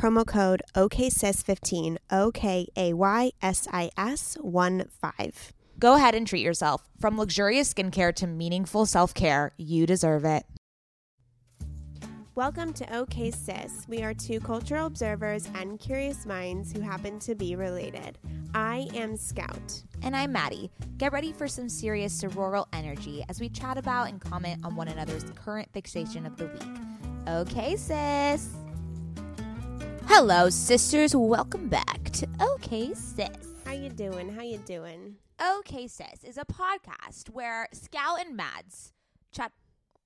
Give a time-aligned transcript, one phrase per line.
[0.00, 5.52] promo code OKSIS15, O K A Y S I S 1 5.
[5.78, 6.88] Go ahead and treat yourself.
[6.98, 10.44] From luxurious skincare to meaningful self care, you deserve it.
[12.34, 13.86] Welcome to OK Sis.
[13.88, 18.16] We are two cultural observers and curious minds who happen to be related.
[18.54, 19.82] I am Scout.
[20.02, 20.70] And I'm Maddie.
[20.96, 24.88] Get ready for some serious sororal energy as we chat about and comment on one
[24.88, 27.28] another's current fixation of the week.
[27.28, 28.48] Okay, sis.
[30.12, 31.14] Hello, sisters.
[31.14, 33.28] Welcome back to OK Sis.
[33.64, 34.28] How you doing?
[34.28, 35.14] How you doing?
[35.40, 38.92] OK Sis is a podcast where Scout and Mads
[39.30, 39.52] chat.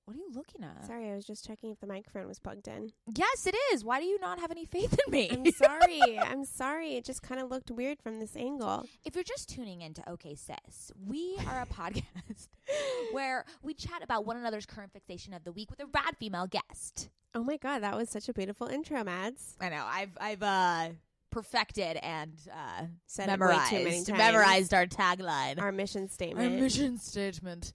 [0.05, 0.85] What are you looking at?
[0.85, 2.91] Sorry, I was just checking if the microphone was plugged in.
[3.15, 3.83] Yes, it is.
[3.83, 5.29] Why do you not have any faith in me?
[5.31, 6.19] I'm sorry.
[6.23, 6.95] I'm sorry.
[6.95, 8.85] It just kind of looked weird from this angle.
[9.03, 12.49] If you're just tuning into OK Sis, we are a podcast
[13.13, 16.45] where we chat about one another's current fixation of the week with a rad female
[16.47, 17.09] guest.
[17.33, 19.55] Oh my god, that was such a beautiful intro, Mads.
[19.59, 19.83] I know.
[19.87, 20.89] I've I've uh
[21.31, 24.17] perfected and uh Said memorized it way too many times.
[24.19, 25.59] memorized our tagline.
[25.59, 26.53] Our mission statement.
[26.53, 27.73] Our mission statement.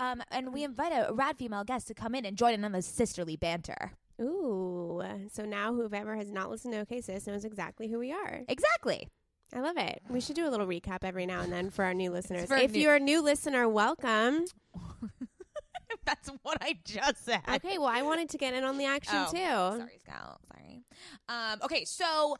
[0.00, 2.72] Um, and we invite a rad female guest to come in and join in on
[2.72, 3.92] the sisterly banter.
[4.20, 5.02] Ooh.
[5.32, 8.40] So now whoever has not listened to OK Sis knows exactly who we are.
[8.48, 9.08] Exactly.
[9.54, 10.00] I love it.
[10.08, 12.46] We should do a little recap every now and then for our new listeners.
[12.46, 14.44] for if new- you're a new listener, welcome.
[16.06, 17.40] That's what I just said.
[17.48, 19.36] Okay, well, I wanted to get in on the action Oh, too.
[19.78, 20.40] Sorry, Scout.
[20.52, 20.82] Sorry.
[21.28, 22.36] Um, okay, so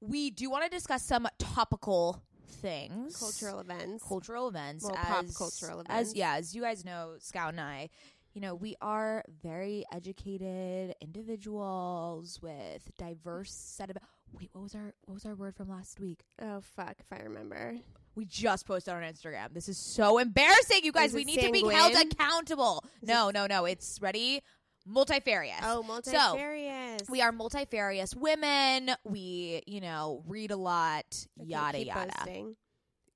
[0.00, 2.22] we do want to discuss some topical
[2.60, 4.04] things, Cultural events.
[4.06, 6.10] cultural events, Well, as, pop cultural events.
[6.10, 7.88] As yeah, as you guys know, Scout and I,
[8.34, 13.96] you know, we are very educated individuals with diverse set of.
[14.32, 16.20] Wait, what was our what was our word from last week?
[16.40, 17.74] Oh fuck, if I remember.
[18.14, 19.54] We just posted on Instagram.
[19.54, 21.12] This is so embarrassing, you guys.
[21.14, 22.08] We need to be held sanguine?
[22.12, 22.84] accountable.
[23.02, 23.64] no, no, no.
[23.64, 24.42] It's ready.
[24.86, 25.60] Multifarious.
[25.62, 27.08] Oh, multifarious.
[27.08, 28.90] We are multifarious women.
[29.04, 31.04] We, you know, read a lot.
[31.40, 32.12] Okay, yada keep yada.
[32.16, 32.56] Boasting.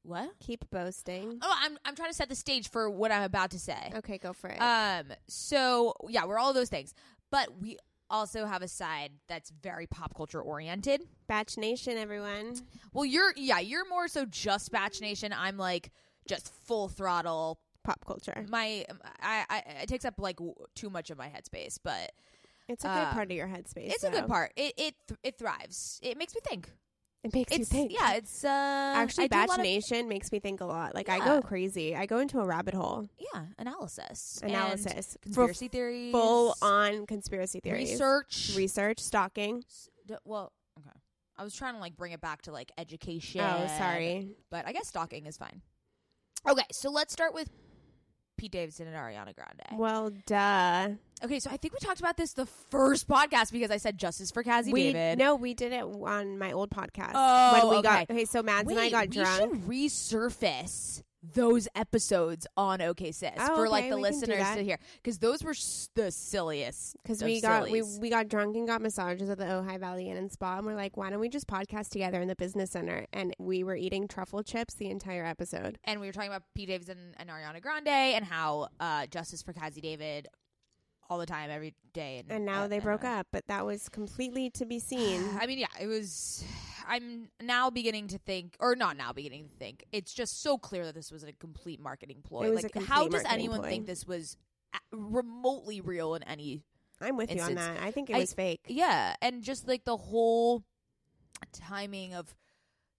[0.02, 0.30] What?
[0.40, 1.38] Keep boasting.
[1.40, 3.92] Oh, I'm I'm trying to set the stage for what I'm about to say.
[3.96, 4.60] Okay, go for it.
[4.60, 5.06] Um.
[5.28, 6.92] So yeah, we're all those things,
[7.30, 7.78] but we
[8.10, 11.00] also have a side that's very pop culture oriented.
[11.26, 12.54] Bach Nation, everyone.
[12.92, 15.32] Well, you're yeah, you're more so just Bach Nation.
[15.32, 15.90] I'm like
[16.28, 17.58] just full throttle.
[17.84, 18.44] Pop culture.
[18.48, 18.84] My
[19.22, 22.12] I, I it takes up like w- too much of my headspace, but
[22.68, 23.90] It's a good Uh, part of your headspace.
[23.92, 24.52] it's a good part.
[24.56, 26.00] It it th- it thrives.
[26.02, 26.70] It makes me think.
[27.22, 27.90] It makes you think.
[27.92, 28.14] yeah.
[28.14, 28.48] It's uh
[28.96, 30.94] Actually, I Batch lot of- makes me think a lot.
[30.94, 31.94] Like I go crazy.
[31.96, 33.06] I go into a rabbit hole.
[33.18, 35.16] yeah analysis Analysis.
[35.22, 37.90] conspiracy theories Full on conspiracy theories.
[37.92, 39.62] research Research, stalking.
[39.68, 40.98] S- d- well okay
[41.36, 44.36] I was trying to like bring it back to like education Oh, sorry.
[44.50, 45.62] but I guess stalking is fine
[46.48, 47.48] okay so let's start with
[48.36, 50.88] Pete Davidson and Ariana Grande Well, duh.
[51.24, 54.30] okay so I think we talked about this the first podcast because I said justice
[54.30, 57.12] for Cazzie we David no, we did it on my old podcast.
[57.14, 57.82] Oh, when we okay.
[57.82, 58.24] got okay.
[58.24, 59.40] So Mads and I Wait, got we drunk.
[59.54, 64.78] should resurface those episodes on OK Sis Oh, for like okay, the listeners to hear
[65.02, 66.96] because those were s- the silliest.
[67.02, 67.98] because we got we, sillies.
[68.00, 70.74] we got drunk and got massages at the Ojai Valley Inn and Spa, and we're
[70.74, 73.06] like, why don't we just podcast together in the business center?
[73.12, 75.78] And we were eating truffle chips the entire episode.
[75.84, 79.52] and we were talking about Pete Davidson and Ariana Grande and how uh, Justice for
[79.52, 80.28] Cazzie David
[81.10, 82.18] all the time, every day.
[82.20, 84.78] And, And now uh, they and, broke uh, up, but that was completely to be
[84.78, 85.22] seen.
[85.40, 86.42] I mean, yeah, it was.
[86.86, 89.84] I'm now beginning to think, or not now beginning to think.
[89.92, 92.52] It's just so clear that this was a complete marketing ploy.
[92.52, 93.68] Like, a how does anyone ploy.
[93.68, 94.36] think this was
[94.92, 96.62] remotely real in any?
[97.00, 97.78] I'm with you on that.
[97.82, 98.60] I think it I- was fake.
[98.68, 100.62] Yeah, and just like the whole
[101.52, 102.34] timing of,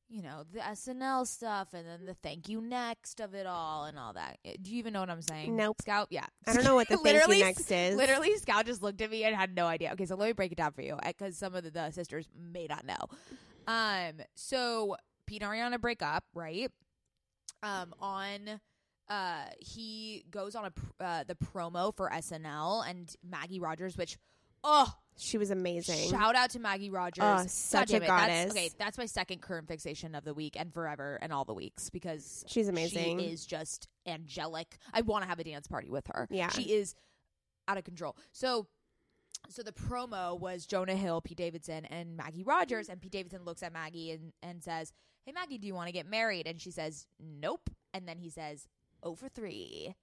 [0.10, 3.98] you know, the SNL stuff, and then the thank you next of it all, and
[3.98, 4.38] all that.
[4.46, 5.56] Uh, Do you even know what I'm saying?
[5.56, 5.82] Nope.
[5.82, 6.08] Scout.
[6.12, 7.96] Yeah, I don't know what the thank you next is.
[7.96, 9.92] Literally, Scout just looked at me and had no idea.
[9.94, 12.28] Okay, so let me break it down for you because some of the, the sisters
[12.38, 12.98] may not know.
[13.68, 16.72] Um, so Pete and Ariana break up, right?
[17.64, 18.60] Um, on
[19.10, 24.18] uh, he goes on a pr- uh, the promo for SNL and Maggie Rogers, which
[24.64, 26.10] oh She was amazing.
[26.10, 28.08] shout out to Maggie Rogers, Oh, such a it.
[28.08, 28.46] goddess.
[28.46, 31.54] That's, okay, that's my second current fixation of the week and forever and all the
[31.54, 33.20] weeks because She's amazing.
[33.20, 34.78] She is just angelic.
[34.94, 36.28] I want to have a dance party with her.
[36.32, 36.50] Yeah.
[36.50, 36.96] she is
[37.68, 38.16] out of control.
[38.32, 38.68] So
[39.50, 42.90] so the promo was Jonah Hill, Pete Davidson, and Maggie Rogers.
[42.90, 44.94] And Pete Davidson looks at Maggie and, and says,
[45.26, 46.48] Hey, Maggie, do you want to get married?
[46.48, 47.70] And she says, Nope.
[47.94, 48.68] And then he says,
[49.04, 49.96] Over three.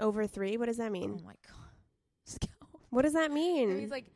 [0.00, 0.56] Over three?
[0.56, 1.18] What does that mean?
[1.20, 2.38] Oh my God.
[2.90, 3.70] What does that mean?
[3.70, 4.06] That means like,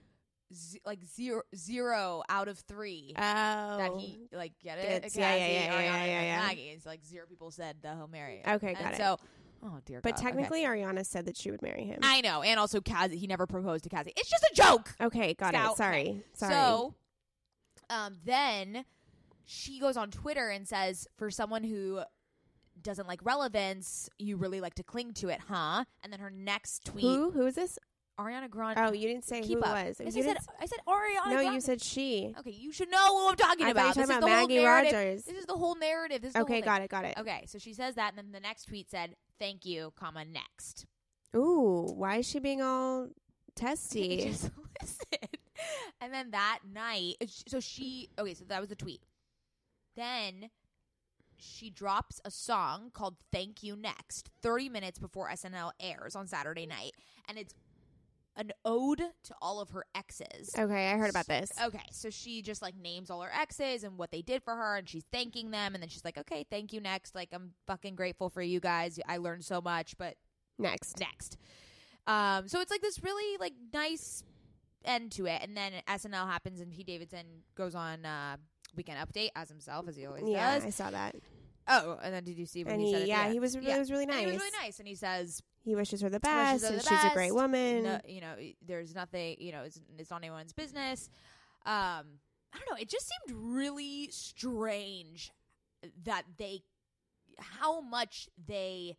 [0.55, 3.13] z- like zero, zero out of three.
[3.17, 3.21] oh.
[3.21, 5.03] that he like get it.
[5.03, 6.47] Gets- yeah, yeah, Cazzie, oh, yeah, yeah, yeah, and yeah.
[6.47, 6.69] Maggie.
[6.77, 8.41] It's like zero people said the Hail Mary.
[8.47, 8.97] Okay, And got it.
[8.99, 9.19] So,
[9.63, 10.01] oh dear.
[10.03, 10.27] but God, okay.
[10.29, 12.01] technically, Ariana said that she would marry him.
[12.03, 13.17] I know, and also Cazzie.
[13.17, 14.13] He never proposed to Cazzie.
[14.17, 14.95] It's just a joke.
[15.01, 15.73] okay, got Scout.
[15.73, 15.77] it.
[15.77, 16.01] Sorry.
[16.01, 16.23] Okay.
[16.35, 16.55] Sorry.
[16.55, 16.95] So,
[17.91, 18.85] um, then
[19.45, 22.01] she goes on Twitter and says, for someone who
[22.83, 25.85] doesn't like relevance, you really like to cling to it, huh?
[26.03, 27.31] And then her next tweet, who?
[27.31, 27.79] Who is this?
[28.19, 28.79] Ariana Grande.
[28.81, 29.79] Oh, you didn't say keep who up.
[29.79, 30.01] it was.
[30.01, 31.31] Yes, I said, I said Ariana.
[31.31, 32.35] no, you said she.
[32.41, 33.97] Okay, you should know who I'm talking I thought you about.
[33.97, 34.93] were This talking is about Maggie narrative.
[34.93, 35.23] Rogers.
[35.25, 36.23] This is the whole narrative.
[36.23, 37.15] This is Okay, whole got it, got it.
[37.19, 40.87] Okay, so she says that, and then the next tweet said, "Thank you, comma next."
[41.37, 43.09] Ooh, why is she being all
[43.55, 44.25] testy?
[44.31, 44.51] Just
[44.83, 45.29] listen.
[46.01, 47.17] And then that night,
[47.47, 49.03] so she okay, so that was the tweet.
[49.97, 50.51] Then
[51.37, 56.67] she drops a song called "Thank You Next" 30 minutes before SNL airs on Saturday
[56.67, 56.93] night,
[57.29, 57.55] and it's
[58.39, 60.51] an ode to all of her exes.
[60.59, 61.51] okay, I heard about this.
[61.63, 64.77] Okay, so she just like names all her exes and what they did for her,
[64.77, 67.15] and she's thanking them, and then she's like, "Okay, thank you, next.
[67.15, 68.99] Like, I'm fucking grateful for you guys.
[69.07, 70.15] I learned so much, but
[70.59, 70.99] Next.
[70.99, 71.37] next."
[72.07, 74.23] Um, so it's like this really like nice
[74.85, 77.27] end to it, and then SNL happens, and Pete Davidson
[77.57, 78.37] goes on uh,
[78.77, 80.65] Weekend Update as himself, as he always Yeah, does.
[80.65, 81.17] I saw that.
[81.69, 83.03] Oh, and then did you see when And he, he- said?
[83.03, 84.41] the yeah, he was- it was really And he was nice.
[84.41, 87.11] really nice, and he says, He wishes her the best, her and the she's a
[87.15, 87.85] great woman.
[87.85, 88.35] No, you know,
[88.67, 89.37] there's nothing.
[89.39, 91.11] You know, it's, it's not anyone's business.
[91.67, 91.73] Um,
[92.53, 92.81] I don't know.
[92.81, 95.31] It just seemed really strange
[96.05, 96.63] that they,
[97.39, 98.97] how much they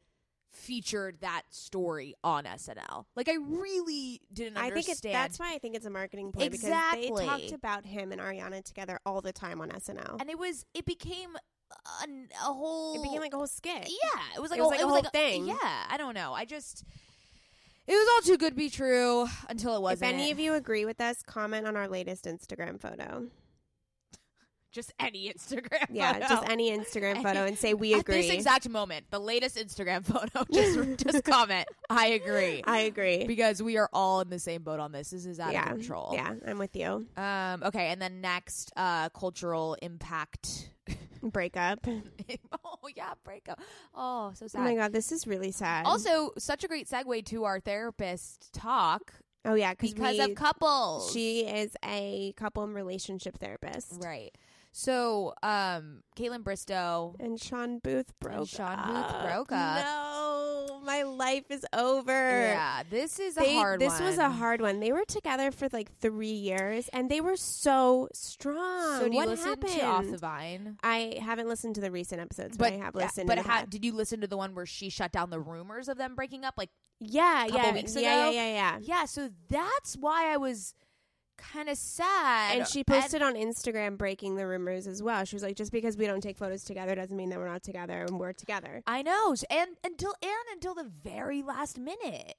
[0.51, 3.05] featured that story on SNL.
[3.15, 4.73] Like, I really didn't I understand.
[4.73, 7.11] think it's, that's why I think it's a marketing play because Exactly.
[7.15, 10.19] they talked about him and Ariana together all the time on SNL.
[10.19, 10.65] and it was.
[10.73, 11.29] It became
[12.03, 12.07] a,
[12.41, 12.95] a whole.
[12.99, 13.87] it became like a whole skit.
[13.87, 15.47] Yeah, it was like It was a, like a it was whole like thing.
[15.47, 15.55] Yeah,
[15.89, 16.33] I don't know.
[16.33, 16.83] I just.
[17.87, 20.11] It was all too good to be true until it wasn't.
[20.11, 23.27] If any of you agree with us, comment on our latest Instagram photo.
[24.71, 25.87] Just any Instagram.
[25.89, 26.27] Yeah, photo.
[26.27, 28.21] just any Instagram photo and say we At agree.
[28.21, 31.67] this exact moment, the latest Instagram photo, just just comment.
[31.89, 32.63] I agree.
[32.67, 33.25] I agree.
[33.25, 35.09] because we are all in the same boat on this.
[35.09, 36.11] This is out yeah, of control.
[36.13, 37.07] yeah, I'm with you.
[37.17, 37.63] Um.
[37.63, 40.71] Okay, and then next, uh, cultural impact.
[41.21, 41.85] Breakup.
[42.63, 43.59] oh yeah, breakup.
[43.93, 44.61] Oh, so sad.
[44.61, 45.85] Oh my god, this is really sad.
[45.85, 49.13] Also, such a great segue to our therapist talk
[49.45, 51.11] oh yeah, because we, of couples.
[51.11, 54.35] she is a couple and relationship therapist, right.
[54.71, 57.15] So, um, Kaitlyn Bristowe.
[57.19, 58.47] and Shawn Booth broke.
[58.47, 59.25] Shawn Booth up.
[59.25, 59.83] broke up.
[59.83, 62.11] No, my life is over.
[62.11, 64.79] Yeah, this is a hard this was a hard one.
[64.79, 68.99] They were together for like three years, and they were so strong.
[68.99, 69.73] So do you what listen happened?
[69.73, 70.77] to Off the Vine?
[70.83, 73.27] I haven't listened to the recent episodes, but, I have listened.
[73.27, 75.97] But ha- did you listen to the one where she shut down the rumors of
[75.97, 76.55] them breaking up?
[76.57, 78.31] Like, yeah, couple yeah, weeks yeah, ago?
[78.31, 78.77] yeah, yeah, yeah.
[78.81, 79.05] yeah.
[79.05, 80.73] So that's why I was
[81.39, 82.57] kind of sad.
[82.57, 85.23] And she posted on Instagram breaking the rumors as well.
[85.25, 87.63] She was like, "Just because we don't take photos together doesn't mean that we're not
[87.63, 92.35] together, and we're together." I know, and until and until the very last minute,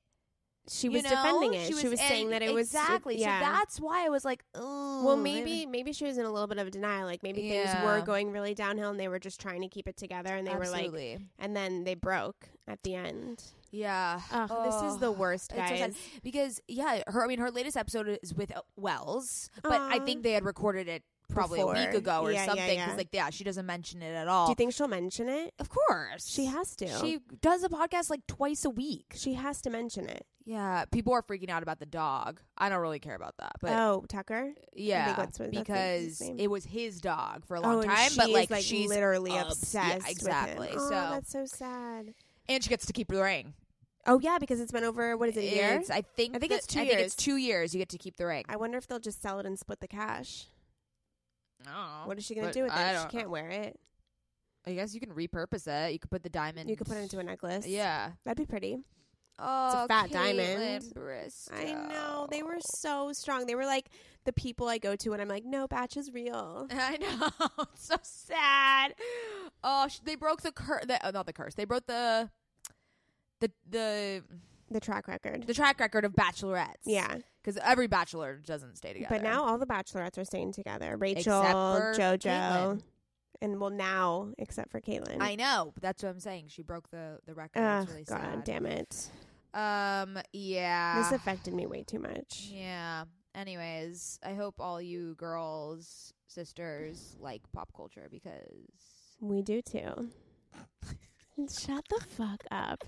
[0.69, 1.11] She you was know?
[1.11, 1.66] defending it.
[1.66, 3.19] She was, and- saying that it was exactly.
[3.19, 3.40] Yeah.
[3.40, 6.47] So that's why I was like, oh, well, maybe maybe she was in a little
[6.47, 7.07] bit of a denial.
[7.07, 9.97] Like maybe things were going really downhill, and they were just trying to keep it
[9.97, 10.35] together.
[10.37, 10.92] And they were like,
[11.38, 13.42] and then they broke at the end.
[13.71, 14.21] Yeah.
[14.33, 17.25] Oh, this is the worst, It's so because yeah, her.
[17.25, 21.03] I mean, her latest episode is with Wells, but I think they had recorded it
[21.31, 22.69] probably a week ago or Yeah, yeah, something.
[22.69, 22.97] Because yeah.
[22.97, 24.47] like, yeah, she doesn't mention it at all.
[24.47, 25.55] Do you think she'll mention it?
[25.59, 26.89] of course, She has to.
[26.99, 29.15] She does a podcast like twice a week.
[29.15, 30.27] She has to mention it.
[30.45, 32.41] Yeah, people are freaking out about the dog.
[32.59, 34.53] I don't really care about that, but oh, Tucker.
[34.75, 38.11] yeah, his because it was his dog for a oh, long and time.
[38.17, 39.87] But like, like she's literally obs- obsessed.
[39.87, 40.11] Yeah, with him.
[40.11, 40.69] exactly.
[40.73, 42.15] Oh, so that's so sad.
[42.49, 43.55] and she gets to keep the ring.
[44.07, 45.16] Oh yeah, because it's been over.
[45.16, 45.40] What is it?
[45.40, 45.78] A year?
[45.78, 46.35] It's, I think.
[46.35, 47.07] I think that- it's two I think years.
[47.07, 47.75] it's two years.
[47.75, 48.45] You get to keep the ring.
[48.49, 50.47] I wonder if they'll just sell it and split the cash.
[51.69, 53.00] Oh, What is she gonna do with it?
[53.02, 53.30] She can't know.
[53.33, 53.78] wear it.
[54.66, 55.92] I guess you can repurpose it.
[55.92, 56.69] You could put the diamond.
[56.71, 57.66] You could put it into a necklace.
[57.66, 58.12] Yeah.
[58.25, 58.78] that'd be pretty.
[59.42, 60.85] Oh, it's a oh, fat Kaitlyn diamond.
[60.95, 61.54] Bristowe.
[61.54, 63.47] I know they were so strong.
[63.47, 63.88] They were like
[64.26, 66.66] the people I go to and I'm like, no, Bach is real.
[66.71, 67.64] I know.
[67.75, 68.95] It's so sad.
[69.64, 70.85] Oh, sh- they broke the curse.
[70.87, 71.54] The, oh, not the curse.
[71.54, 72.28] They broke the
[73.40, 74.23] the the
[74.70, 75.47] The track record.
[75.47, 76.85] the track record of bachelorettes.
[76.85, 79.14] yeah, because every bachelor doesn't stay together.
[79.16, 80.97] but now all the bachelorettes are staying together.
[80.97, 82.82] Rachel, for JoJo, Kaitlyn.
[83.42, 85.16] and well now except for Kaitlyn.
[85.20, 85.73] I know.
[85.75, 86.47] But that's what I'm saying.
[86.49, 87.61] She broke the the record.
[87.62, 88.44] Ugh, it's really God sad.
[88.44, 89.11] damn it!
[89.54, 90.18] Um.
[90.32, 91.02] Yeah.
[91.02, 92.49] this affected me way too much.
[92.52, 93.04] Yeah.
[93.35, 98.66] Anyways, I hope all you girls, sisters, like pop culture because
[99.20, 100.11] We do too.
[101.49, 102.85] Shut the fuck up.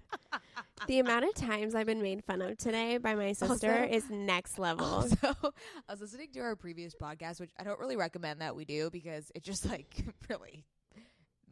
[0.86, 4.10] the amount of times I've been made fun of today by my sister Also- is
[4.10, 4.86] next level.
[5.22, 5.52] Also,
[5.88, 8.90] I was listening to our previous podcast, which I don't really recommend that we do
[8.90, 10.64] because it just like really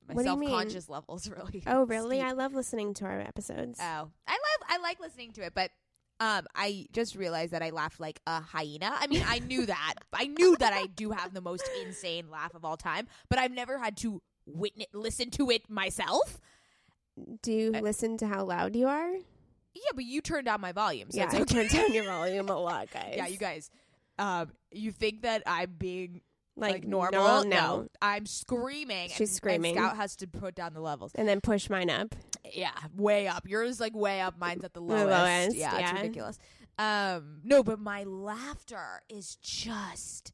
[0.09, 1.63] my What self conscious levels really.
[1.67, 2.19] oh, really?
[2.19, 2.29] steep.
[2.29, 3.79] I love listening to our episodes.
[3.81, 5.71] oh, I love I like listening to it, but
[6.21, 8.93] um, I just realized that I laugh like a hyena.
[8.99, 9.95] I mean, I knew that.
[10.13, 13.53] I knew that I do have the most insane laugh of all time, but I've
[13.53, 16.39] never had to witness listen to it myself.
[17.43, 19.11] Do you I- listen to how loud you are?
[19.73, 21.55] Yeah, but you turned down my volume, so yeah, it's I okay.
[21.55, 23.15] turned down your volume a lot, guys.
[23.17, 23.71] Yeah, you guys.
[24.19, 26.23] Um, you think that I'm being
[26.57, 27.45] like, like, normal?
[27.45, 29.09] No, I'm screaming.
[29.11, 29.77] She's and- screaming.
[29.77, 31.13] And Scout has to put down the levels.
[31.15, 32.15] And then push mine up.
[32.53, 33.47] Yeah, way up.
[33.47, 34.39] Yours like way up.
[34.39, 35.07] Mine's at the lowest.
[35.07, 35.91] lowest, yeah, yeah.
[35.93, 36.39] it's ridiculous.
[36.79, 40.33] Um, no, but my laughter is just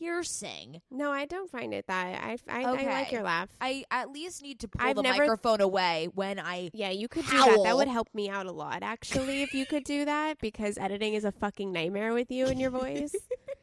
[0.00, 0.80] piercing.
[0.90, 2.06] No, I don't find it that.
[2.22, 3.48] I, I, I like your laugh.
[3.60, 6.70] I at least need to pull I've the never- microphone away when I.
[6.72, 7.60] yeah, you could do that.
[7.64, 11.14] That would help me out a lot, actually, if you could do that, because editing
[11.14, 13.14] is a fucking nightmare with you and your voice.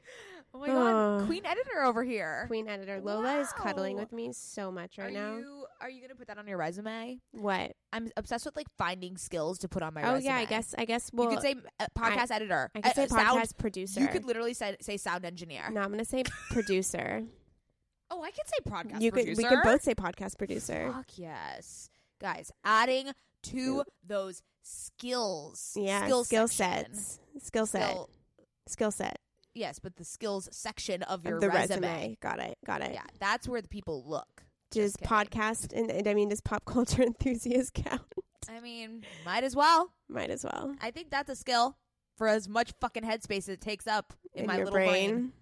[0.58, 1.26] Oh my god.
[1.28, 2.46] Queen Editor over here.
[2.48, 4.02] Queen editor Lola is cuddling Wow.
[4.02, 5.38] with me so much right are now.
[5.38, 7.20] you are you gonna put that on your resume?
[7.32, 7.74] What?
[7.94, 10.26] I'm obsessed with like finding skills to put on my oh resume.
[10.26, 10.74] yeah, I guess.
[10.78, 11.12] I guess.
[11.14, 12.72] Well, you could say uh, podcast editor.
[12.76, 14.00] I could say uh, sound- podcast producer.
[14.02, 15.70] You could literally say, say sound engineer.
[15.72, 17.24] no, I'm gonna say producer.
[18.10, 19.26] Oh, I could say podcast you could.
[19.26, 19.42] producer.
[19.42, 20.92] We could both say podcast producer.
[20.94, 22.52] Fuck yes, guys.
[22.64, 23.12] Adding
[23.44, 25.74] to those skills.
[25.76, 26.94] Yeah, skill, skill section.
[26.96, 28.10] sets, skill set, Skill-
[28.68, 29.20] skill set
[29.58, 31.82] yes, but the skills section of your the resume.
[31.82, 32.18] resume.
[32.22, 32.58] Got it.
[32.66, 32.92] Got it.
[32.94, 34.44] Yeah, that's where the people look.
[34.72, 35.10] Does Just kidding.
[35.28, 38.02] podcast and, and I mean, does pop culture enthusiast count?
[38.50, 39.94] I mean, might as well.
[40.10, 40.76] Might as well.
[40.82, 41.78] I think that's a skill
[42.18, 45.34] for as much fucking headspace as it takes up in, my little brain.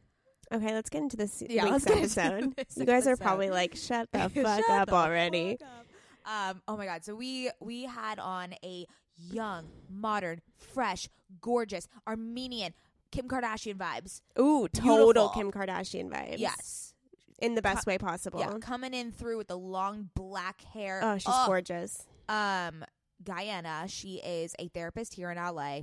[0.53, 2.55] Okay, let's get into this Yeah, week's let's get into episode.
[2.57, 4.33] this you guys are probably like, shut the fuck
[4.65, 5.57] Shut up the already.
[5.59, 6.51] fuck up.
[6.55, 7.03] Um, oh my god!
[7.05, 10.41] So we we had on a young, modern,
[10.73, 11.07] fresh,
[11.41, 12.73] gorgeous Armenian
[13.11, 14.21] Kim Kardashian vibes.
[14.39, 15.29] Ooh, total Beautiful.
[15.29, 16.37] Kim Kardashian vibes.
[16.39, 16.93] Yes,
[17.39, 18.39] in the best way possible.
[18.39, 20.99] yeah, coming in through with the long black hair.
[21.03, 21.47] Oh, she's Ugh.
[21.47, 22.05] gorgeous.
[22.27, 22.83] Um,
[23.23, 23.89] Gayane.
[23.89, 25.81] She is a therapist here in LA.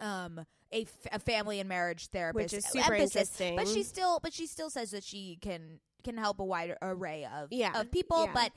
[0.00, 0.40] Um,
[0.72, 3.56] a, f- a family and marriage therapist, Which is super emphasis, interesting.
[3.56, 7.26] But she still, but she still says that she can can help a wide array
[7.32, 8.24] of Yeah, of people.
[8.26, 8.32] yeah.
[8.34, 8.52] But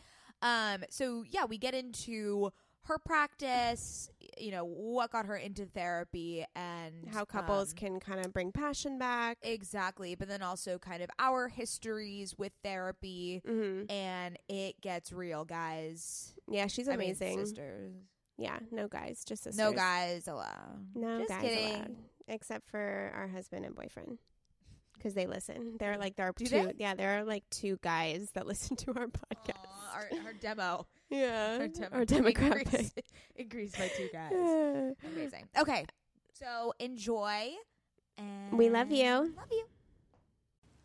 [0.48, 2.51] um, so yeah, we get into
[2.88, 4.10] her practice.
[4.39, 8.51] You know what got her into therapy and How couples um, can kind of bring
[8.51, 9.38] passion back.
[9.41, 13.41] exactly, but then also kind of our histories with therapy.
[13.46, 16.34] hmm And it gets real, guys.
[16.50, 17.39] Yeah, she's I mean, amazing.
[17.39, 17.94] sisters.
[18.38, 19.58] yeah, no guys, just sisters.
[19.58, 20.86] No guys allowed.
[20.96, 21.74] No Just guys kidding.
[21.75, 21.96] allowed,
[22.27, 24.20] except for our husband and boyfriend,
[24.94, 25.77] because they listen.
[25.79, 26.50] They're like there are Do two.
[26.67, 26.74] they?
[26.77, 29.65] Yeah, there are like two guys that listen to our podcast.
[29.65, 30.86] Aw, our, our demo.
[31.10, 32.74] Yeah, Our, demo our demographic.
[32.74, 33.02] Increased,
[33.36, 34.32] increased by two guys.
[34.34, 34.92] Yeah.
[35.12, 35.48] Amazing.
[35.58, 35.86] Okay.
[36.34, 37.52] So enjoy.
[38.18, 39.06] And We love you.
[39.36, 39.66] Love you.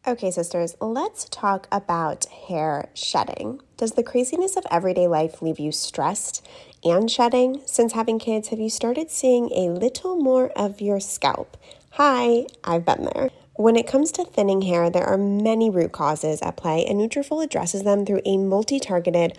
[0.04, 3.60] Okay, sisters, let's talk about hair shedding.
[3.76, 6.44] Does the craziness of everyday life leave you stressed
[6.82, 7.62] and shedding?
[7.66, 11.56] Since having kids, have you started seeing a little more of your scalp?
[11.92, 13.30] Hi, I've been there.
[13.54, 17.44] When it comes to thinning hair, there are many root causes at play, and Nutrafol
[17.44, 19.38] addresses them through a multi-targeted,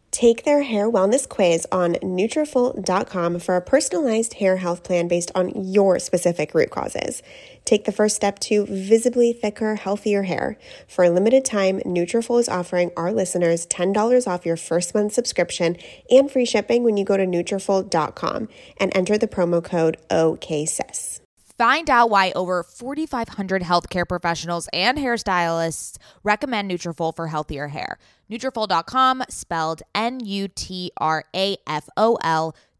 [0.11, 5.51] Take their hair wellness quiz on Nutrafol.com for a personalized hair health plan based on
[5.55, 7.23] your specific root causes.
[7.63, 10.57] Take the first step to visibly thicker, healthier hair.
[10.85, 15.77] For a limited time, Nutrafol is offering our listeners $10 off your first month subscription
[16.09, 18.49] and free shipping when you go to Nutrafol.com
[18.81, 21.21] and enter the promo code OKSIS.
[21.57, 27.99] Find out why over 4,500 healthcare professionals and hairstylists recommend Nutrafol for healthier hair.
[28.31, 30.55] Nutrafol.com, spelled N-U-T-R-A-F-O-L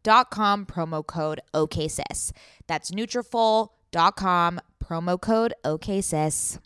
[0.02, 2.32] dot com, promo code OKSIS.
[2.66, 6.58] That's Nutrafol.com, promo code OKSIS.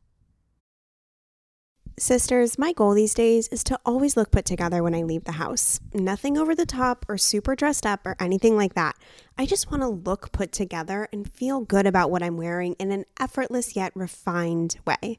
[1.99, 5.33] Sisters, my goal these days is to always look put together when I leave the
[5.33, 5.81] house.
[5.95, 8.97] Nothing over the top or super dressed up or anything like that.
[9.39, 12.93] I just want to look put together and feel good about what I'm wearing in
[12.93, 15.19] an effortless yet refined way.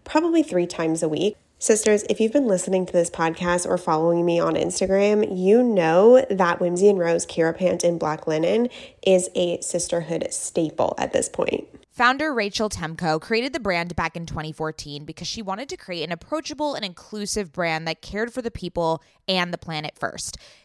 [0.11, 1.37] probably three times a week.
[1.57, 6.25] Sisters, if you've been listening to this podcast or following me on Instagram, you know
[6.29, 8.67] that Whimsy and Rose Kira Pant in black linen
[9.07, 11.65] is a sisterhood staple at this point.
[11.91, 16.11] Founder Rachel Temko created the brand back in 2014 because she wanted to create an
[16.11, 20.37] approachable and inclusive brand that cared for the people and the planet first.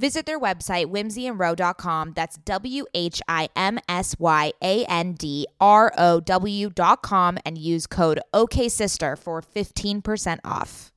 [0.00, 2.12] Visit their website, whimsyandrow.com.
[2.14, 7.86] That's W H I M S Y A N D R O W.com and use
[7.86, 10.90] code OKSister for 15% off.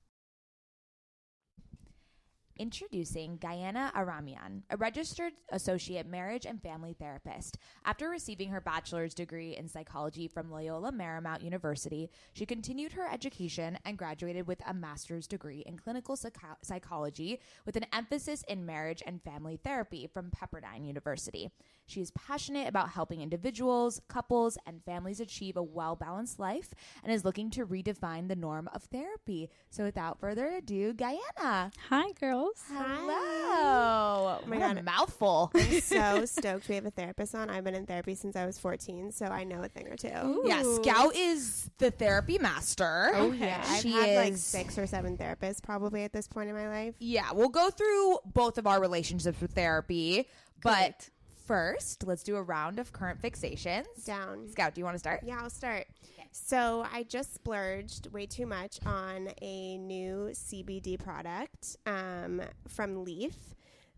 [2.64, 7.58] Introducing Gayane Aramyan, a registered associate marriage and family therapist.
[7.84, 13.78] After receiving her bachelor's degree in psychology from Loyola Marymount University, she continued her education
[13.84, 19.04] and graduated with a master's degree in clinical psycho- psychology with an emphasis in marriage
[19.06, 21.52] and family therapy from Pepperdine University.
[21.94, 27.14] She is passionate about helping individuals, couples, and families achieve a well balanced life and
[27.14, 29.50] is looking to redefine the norm of therapy.
[29.70, 31.20] So, without further ado, Gayane.
[31.38, 32.64] Hi, girls.
[32.72, 33.14] Hello.
[33.16, 34.84] Oh my What a God.
[34.86, 35.52] mouthful.
[35.54, 37.52] I'm so stoked we have a therapist on.
[37.52, 40.42] I've been in therapy since I was 14, so I know a thing or two.
[40.46, 43.12] yeah, Scout is the therapy master.
[43.14, 43.64] Oh, yeah.
[43.68, 46.96] I've She had like six or seven therapists probably at this point in my life.
[47.00, 50.28] Yeah, we'll go through both of our relationships with therapy,
[50.62, 51.10] but Great.
[51.46, 54.06] First, let's do a round of current fixations.
[54.06, 54.48] Down.
[54.50, 55.22] Scout, do you want to start?
[55.24, 55.88] Yeah, I'll start.
[56.32, 63.36] So I just splurged way too much on a new CBD product um, from Leaf.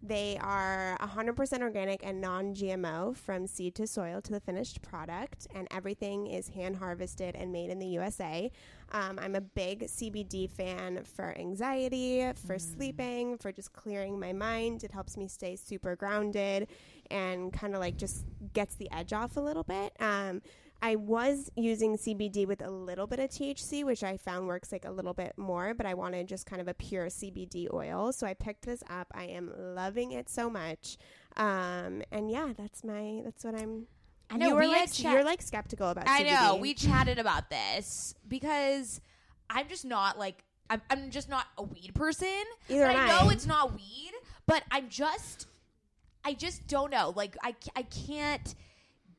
[0.03, 5.47] They are 100% organic and non GMO from seed to soil to the finished product,
[5.55, 8.51] and everything is hand harvested and made in the USA.
[8.91, 14.84] Um, I'm a big CBD fan for anxiety, for sleeping, for just clearing my mind.
[14.84, 16.67] It helps me stay super grounded
[17.11, 19.93] and kind of like just gets the edge off a little bit.
[19.99, 20.41] Um,
[20.81, 24.85] I was using CBD with a little bit of THC, which I found works like
[24.85, 28.11] a little bit more, but I wanted just kind of a pure CBD oil.
[28.11, 29.07] So I picked this up.
[29.15, 30.97] I am loving it so much.
[31.37, 33.87] Um, and yeah, that's my that's what I'm
[34.29, 36.31] I know you were we like you're like skeptical about I CBD.
[36.31, 39.01] know we chatted about this because
[39.49, 42.43] I'm just not like I'm, I'm just not a weed person.
[42.69, 43.33] Either I know I.
[43.33, 44.11] it's not weed,
[44.47, 45.47] but I'm just
[46.25, 47.13] I just don't know.
[47.15, 48.55] Like I I can't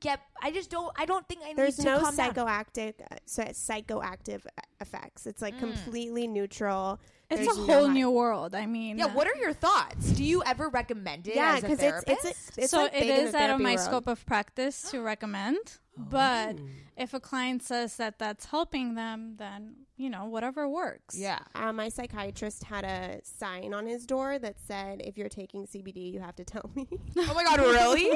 [0.00, 0.20] get.
[0.42, 0.92] I just don't.
[0.98, 2.34] I don't think I need There's to no calm down.
[2.34, 4.42] psychoactive uh, so psychoactive
[4.80, 5.26] effects.
[5.26, 7.00] It's like completely neutral.
[7.28, 8.54] It's There's a whole hi- new world.
[8.54, 9.12] I mean, Yeah.
[9.12, 10.10] What are your thoughts?
[10.12, 11.34] Do you ever recommend it?
[11.34, 12.58] Yeah, because it's it's therapist?
[12.58, 13.80] a, it's so like it big in is the out of my world.
[13.80, 15.58] scope of practice to recommend.
[15.98, 16.58] But
[16.96, 21.16] if a client says that that's helping them, then you know whatever works.
[21.18, 21.38] yeah.
[21.54, 26.12] Uh, my psychiatrist had a sign on his door that said, "If you're taking CBD,
[26.12, 26.86] you have to tell me."
[27.18, 28.12] Oh my god, really?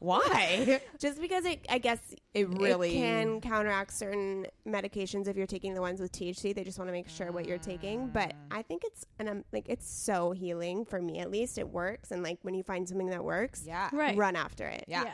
[0.00, 0.80] Why?
[0.98, 1.98] Just because it, I guess,
[2.34, 6.54] It really it can counteract certain medications if you're taking the ones with THC.
[6.54, 8.08] They just want to make sure what you're taking.
[8.08, 11.18] But I think it's and I'm like it's so healing for me.
[11.20, 12.10] At least it works.
[12.10, 13.88] And like when you find something that works, Yeah.
[13.92, 14.16] Right.
[14.16, 14.84] run after it.
[14.88, 15.12] Yeah.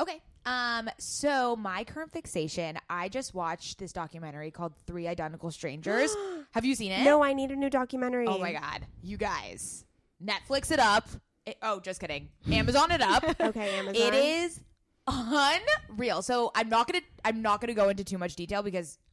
[0.00, 0.20] Okay.
[0.46, 6.14] Um, so my current fixation, I just watched this documentary called Three Identical Strangers.
[6.52, 7.02] Have you seen it?
[7.04, 8.26] No, I need a new documentary.
[8.26, 8.86] Oh my god.
[9.02, 9.84] You guys.
[10.22, 11.08] Netflix it up.
[11.46, 12.28] It- oh, just kidding.
[12.50, 13.24] Amazon it up.
[13.40, 13.94] Okay, Amazon.
[13.96, 14.60] It is
[15.06, 16.22] unreal.
[16.22, 19.03] So I'm not gonna I'm not gonna go into too much detail because y-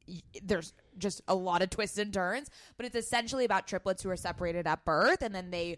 [0.43, 2.50] there's just a lot of twists and turns.
[2.78, 5.78] But it's essentially about triplets who are separated at birth and then they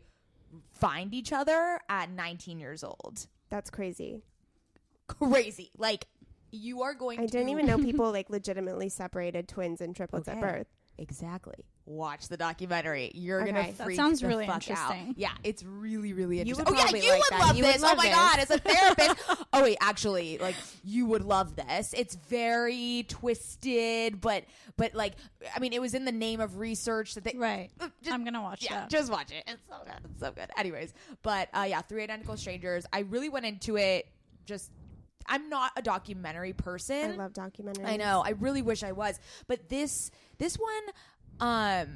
[0.72, 3.28] find each other at 19 years old.
[3.50, 4.22] That's crazy.
[5.08, 5.72] Crazy.
[5.78, 6.08] Like
[6.52, 7.20] you are going.
[7.20, 10.42] I to didn't even know people like legitimately separated twins and triplets at Okay.
[10.42, 10.68] birth.
[10.98, 11.56] Exactly.
[11.86, 13.12] Watch the documentary.
[13.16, 13.52] You're Okay.
[13.52, 15.10] gonna That freak sounds the really fuck interesting.
[15.10, 15.18] Out.
[15.18, 16.66] Yeah, it's really, really interesting.
[16.68, 17.40] oh yeah, you like would that.
[17.48, 17.82] love You would this.
[17.82, 18.16] love oh my this.
[18.16, 19.46] god, as a therapist.
[19.54, 21.94] oh wait, actually, like you would love this.
[21.98, 24.46] It's very twisted, but
[24.78, 25.14] but like
[25.54, 27.70] I mean, it was in the name of research that they Right.
[27.80, 28.90] Uh, just- I'm gonna watch yeah, that.
[28.90, 29.44] just watch it.
[29.48, 30.10] It's so good.
[30.12, 30.50] It's so good.
[30.56, 32.86] Anyways, but uh, yeah, Three Identical Strangers.
[32.94, 34.08] I really went into it
[34.46, 34.72] just.
[35.28, 37.12] I'm not a documentary person.
[37.14, 37.86] I love documentaries.
[37.88, 38.24] I know.
[38.26, 39.20] I really wish I was.
[39.48, 40.84] But this this one
[41.40, 41.88] um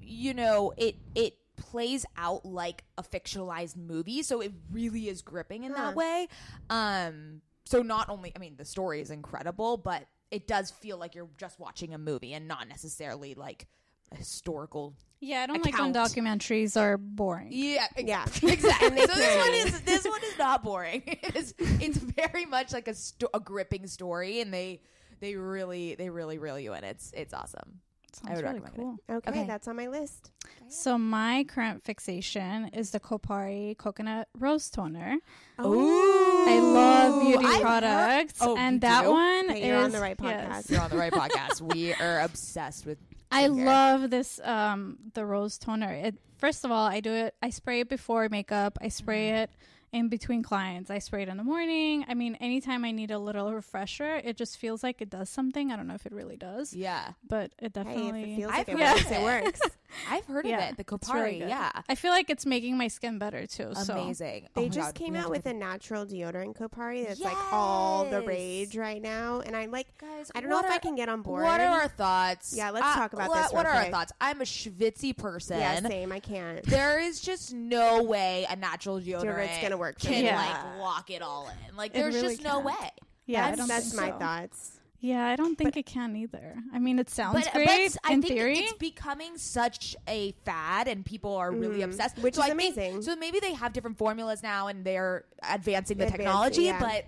[0.00, 5.64] you know, it it plays out like a fictionalized movie, so it really is gripping
[5.64, 5.82] in Huh.
[5.88, 6.28] that way.
[6.68, 11.14] Um so not only I mean the story is incredible, but it does feel like
[11.14, 13.66] you're just watching a movie and not necessarily like
[14.12, 17.48] a historical Yeah, I don't like when documentaries are boring.
[17.50, 18.24] yeah, Yeah.
[18.42, 19.00] exactly.
[19.06, 21.02] So this one is this one is not boring.
[21.22, 24.80] It's it's very much like a sto- a gripping story, and they
[25.20, 26.84] they really they really reel you in.
[26.84, 27.80] It's it's awesome.
[28.26, 29.16] I would really recommend cool.
[29.16, 29.46] Okay, Okay.
[29.46, 30.30] that's on my list.
[30.68, 35.16] So my current fixation is the Kopari coconut rose toner.
[35.60, 39.10] Ooh, I love beauty I've heard- products, Oh, and that do?
[39.12, 40.66] one Okay, is you're on the right yes.
[40.66, 40.70] podcast.
[40.70, 41.60] You're on the right podcast.
[41.60, 42.98] We are obsessed with.
[43.32, 43.64] I skincare.
[43.64, 45.92] love this um the rose toner.
[45.92, 48.78] It first of all, I do it I spray it before makeup.
[48.80, 49.42] I spray Mm-hmm.
[49.44, 49.50] it
[49.92, 50.90] in between clients.
[50.90, 52.04] I spray it in the morning.
[52.08, 55.72] I mean, anytime I need a little refresher, it just feels like it does something.
[55.72, 58.52] I don't know if it really does, Yeah, but it Hey, definitely if it feels
[58.52, 59.22] I've like it heard works, it it.
[59.22, 59.60] works.
[60.08, 60.86] I've heard Yeah, of it.
[60.86, 61.48] The it's really Kopari.
[61.48, 63.72] yeah, I feel like it's making my skin better too.
[63.88, 64.46] Amazing.
[64.56, 68.04] Oh They my just God, came out with a natural deodorant Kopari that's like all
[68.04, 70.94] the rage right now, and I'm like, Guys, I don't know what if I can
[70.96, 71.42] get on board.
[71.42, 72.54] What are our thoughts?
[72.56, 74.12] Yeah, let's Uh, talk about what- this What real are our thoughts?
[74.20, 75.58] I'm a schwitzy person.
[75.58, 76.12] yeah, same.
[76.12, 76.64] I can't.
[76.70, 80.24] There is just no way a natural deodorant Deodorant's gonna work for can me.
[80.24, 80.36] Yeah.
[80.36, 81.76] like lock it all in.
[81.76, 82.64] Like It there's really just no can't.
[82.64, 82.90] way.
[83.26, 84.79] yeah, that's that's think my thoughts.
[85.02, 86.56] Yeah, I don't think it can either.
[86.74, 88.58] I mean, it sounds But, great but I in think theory.
[88.58, 91.84] it's becoming such a fad, and people are really Mhm.
[91.84, 93.02] obsessed, Which so is I think- amazing.
[93.02, 96.62] so maybe they have different formulas now, and they're advancing the Advancing, technology.
[96.64, 96.78] yeah.
[96.78, 97.06] But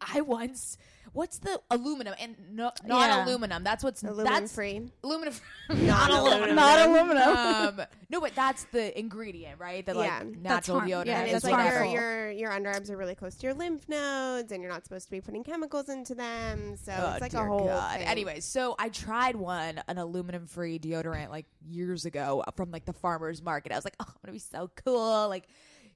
[0.00, 0.78] I once,
[1.12, 3.24] what's the aluminum and no, not Yeah.
[3.24, 3.64] aluminum?
[3.64, 4.90] That's what's Aluminum that's free.
[5.04, 5.34] aluminum,
[5.70, 6.54] Not aluminum.
[6.56, 7.36] Not aluminum.
[7.80, 9.84] um, no, but that's the ingredient, right?
[9.84, 11.06] The like That's natural harm- deodorant.
[11.06, 14.52] yeah, is it's like your, your your underarms are really close to your lymph nodes,
[14.52, 16.76] and you're not supposed to be putting chemicals into them.
[16.76, 17.98] So Oh, it's like dear a whole God.
[17.98, 18.06] thing.
[18.08, 22.92] Anyways, so I tried one, an aluminum free deodorant, like years ago from like the
[22.92, 23.72] farmer's market.
[23.72, 25.48] I was like, oh, I'm gonna be so cool, like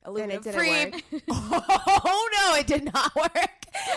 [0.04, 1.20] aluminum didn't free.
[1.30, 3.50] oh no, it did not work.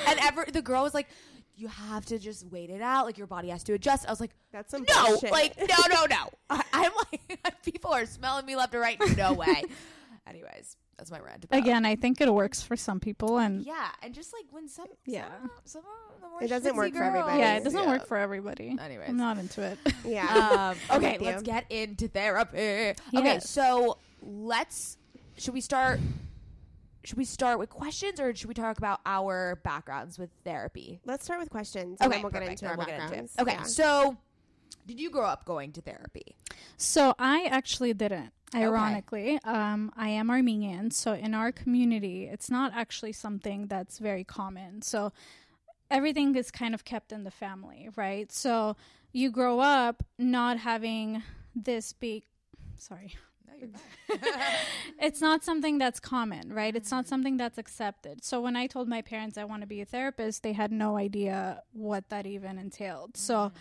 [0.07, 1.07] And ever the girl was like,
[1.55, 4.05] you have to just wait it out, like your body has to adjust.
[4.07, 5.31] I was like, That's some no, bullshit.
[5.31, 6.29] like no, no, no.
[6.49, 8.99] I, I'm like, people are smelling me left and right.
[9.17, 9.63] No way.
[10.27, 11.45] Anyways, that's my rant.
[11.45, 14.67] About Again, I think it works for some people, and yeah, and just like when
[14.67, 15.25] some, Yeah.
[15.39, 15.81] some, some
[16.21, 17.39] the more It doesn't schwitzy work for everybody.
[17.39, 17.87] yeah, it doesn't Yeah.
[17.89, 18.75] work for everybody.
[18.79, 19.07] Anyways.
[19.09, 19.77] I'm not into it.
[20.05, 20.73] yeah.
[20.91, 22.93] Um, okay, let's get into therapy.
[23.15, 24.97] Okay, so let's.
[25.37, 25.99] Should we start?
[27.03, 30.99] Should we start with questions, or should we talk about our backgrounds with therapy?
[31.05, 33.09] Let's start with questions, and Okay, then we'll get into our we'll get into it.
[33.09, 33.35] backgrounds.
[33.39, 33.63] Okay, Yeah.
[33.63, 34.17] so
[34.85, 36.35] did you grow up going to therapy?
[36.75, 38.31] So I actually didn't.
[38.55, 44.23] Ironically, um, I am Armenian, so in our community, it's not actually something that's very
[44.23, 44.81] common.
[44.81, 45.11] So
[45.91, 48.31] everything is kind of kept in the family, right?
[48.31, 48.75] So
[49.13, 51.23] you grow up not having
[51.55, 52.23] this big.
[52.77, 53.15] Sorry.
[54.99, 56.75] it's not something that's common, right?
[56.75, 57.09] It's not mm-hmm.
[57.09, 58.23] something that's accepted.
[58.23, 60.97] So when I told my parents I want to be a therapist, they had no
[60.97, 63.17] idea what that even entailed.
[63.17, 63.57] So mm-hmm.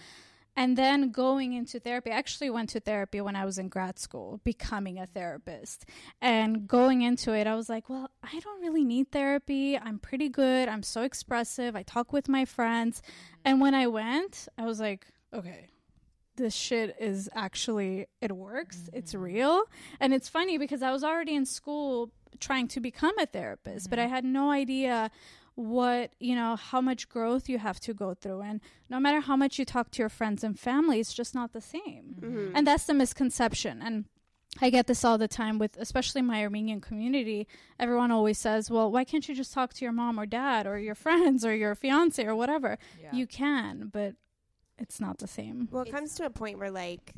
[0.56, 3.98] and then going into therapy, I actually went to therapy when I was in grad
[3.98, 5.86] school, becoming a therapist.
[6.20, 9.78] And going into it, I was like, well, I don't really need therapy.
[9.78, 10.68] I'm pretty good.
[10.68, 11.76] I'm so expressive.
[11.76, 13.00] I talk with my friends.
[13.00, 13.40] Mm-hmm.
[13.44, 15.68] And when I went, I was like, okay,
[16.36, 18.88] this shit is actually, it works.
[18.92, 19.64] It's real.
[20.00, 23.98] And it's funny because I was already in school trying to become a therapist, but
[23.98, 25.10] I had no idea
[25.54, 29.34] what you know how much growth you have to go through and no matter how
[29.34, 32.54] much you talk to your friends and family it's just not the same Mm-hmm.
[32.54, 34.04] and that's the misconception and
[34.60, 37.46] I get this all the time with especially my Armenian community.
[37.78, 40.78] Everyone always says, "Well, why can't you just talk to your mom or dad or
[40.78, 42.78] your friends or your fiance or whatever?"
[43.12, 44.14] You can, but
[44.78, 45.68] it's not the same.
[45.70, 47.12] Well, it comes to a point where like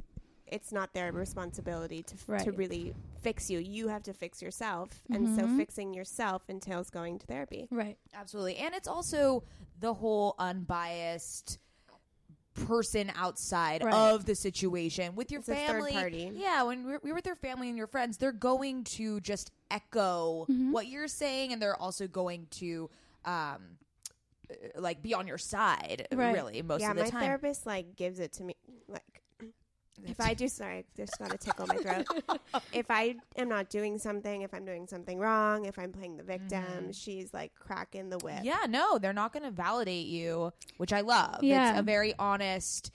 [0.47, 3.59] it's not their responsibility to f- to really fix you.
[3.59, 5.57] You have to fix yourself, and so Mhm.
[5.57, 7.69] fixing yourself entails going to therapy.
[7.71, 7.99] Right.
[8.15, 8.57] Absolutely.
[8.57, 9.43] And it's also
[9.81, 11.59] the whole unbiased
[12.55, 13.95] person outside Right.
[13.95, 15.93] of the situation with your It's a third family.
[15.93, 16.33] party.
[16.35, 20.45] Yeah, when we're, we're with your family and your friends, they're going to just echo
[20.49, 20.73] Mhm.
[20.73, 22.91] what you're saying and they're also going to
[23.25, 23.79] um
[24.77, 26.33] like be on your side Right.
[26.35, 27.21] really most yeah, of the my time.
[27.21, 28.57] My therapist like gives it to me
[28.89, 29.03] like
[30.07, 32.07] if I do sorry, just got to tickle my throat.
[32.73, 36.23] if I am not doing something, if I'm doing something wrong, if I'm playing the
[36.23, 36.91] victim, Mm-hmm.
[36.93, 38.41] she's like cracking the whip.
[38.45, 41.43] Yeah, no, they're not going to validate you, which I love.
[41.43, 41.71] Yeah.
[41.71, 42.93] It's a very honest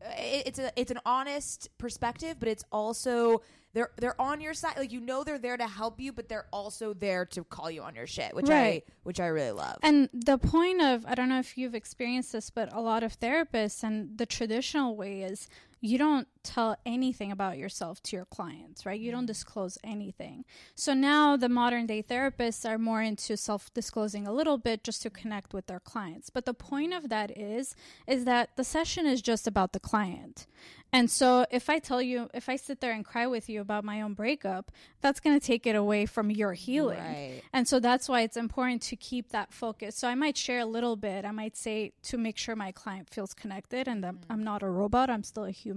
[0.00, 3.42] it- it's a it's an honest perspective, but it's also
[3.74, 4.78] they're they're on your side.
[4.78, 7.82] Like you know they're there to help you, but they're also there to call you
[7.82, 8.84] on your shit, which Right.
[8.86, 9.76] I which I really love.
[9.82, 13.18] And the point of, I don't know if you've experienced this, but a lot of
[13.20, 15.48] therapists and the traditional way is
[15.80, 19.00] you don't tell anything about yourself to your clients, right?
[19.00, 19.28] You don't mm.
[19.28, 20.44] disclose anything.
[20.74, 25.02] So now the modern day therapists are more into self disclosing a little bit just
[25.02, 26.30] to connect with their clients.
[26.30, 27.74] But the point of that is,
[28.06, 30.46] is that the session is just about the client.
[30.94, 33.82] And so if I tell you, if I sit there and cry with you about
[33.82, 37.00] my own breakup, that's going to take it away from your healing.
[37.00, 37.42] Right.
[37.52, 39.96] And so that's why it's important to keep that focus.
[39.96, 41.24] So I might share a little bit.
[41.24, 44.44] I might say to make sure my client feels connected and that I'm mm.
[44.44, 45.73] not a robot, I'm still a human,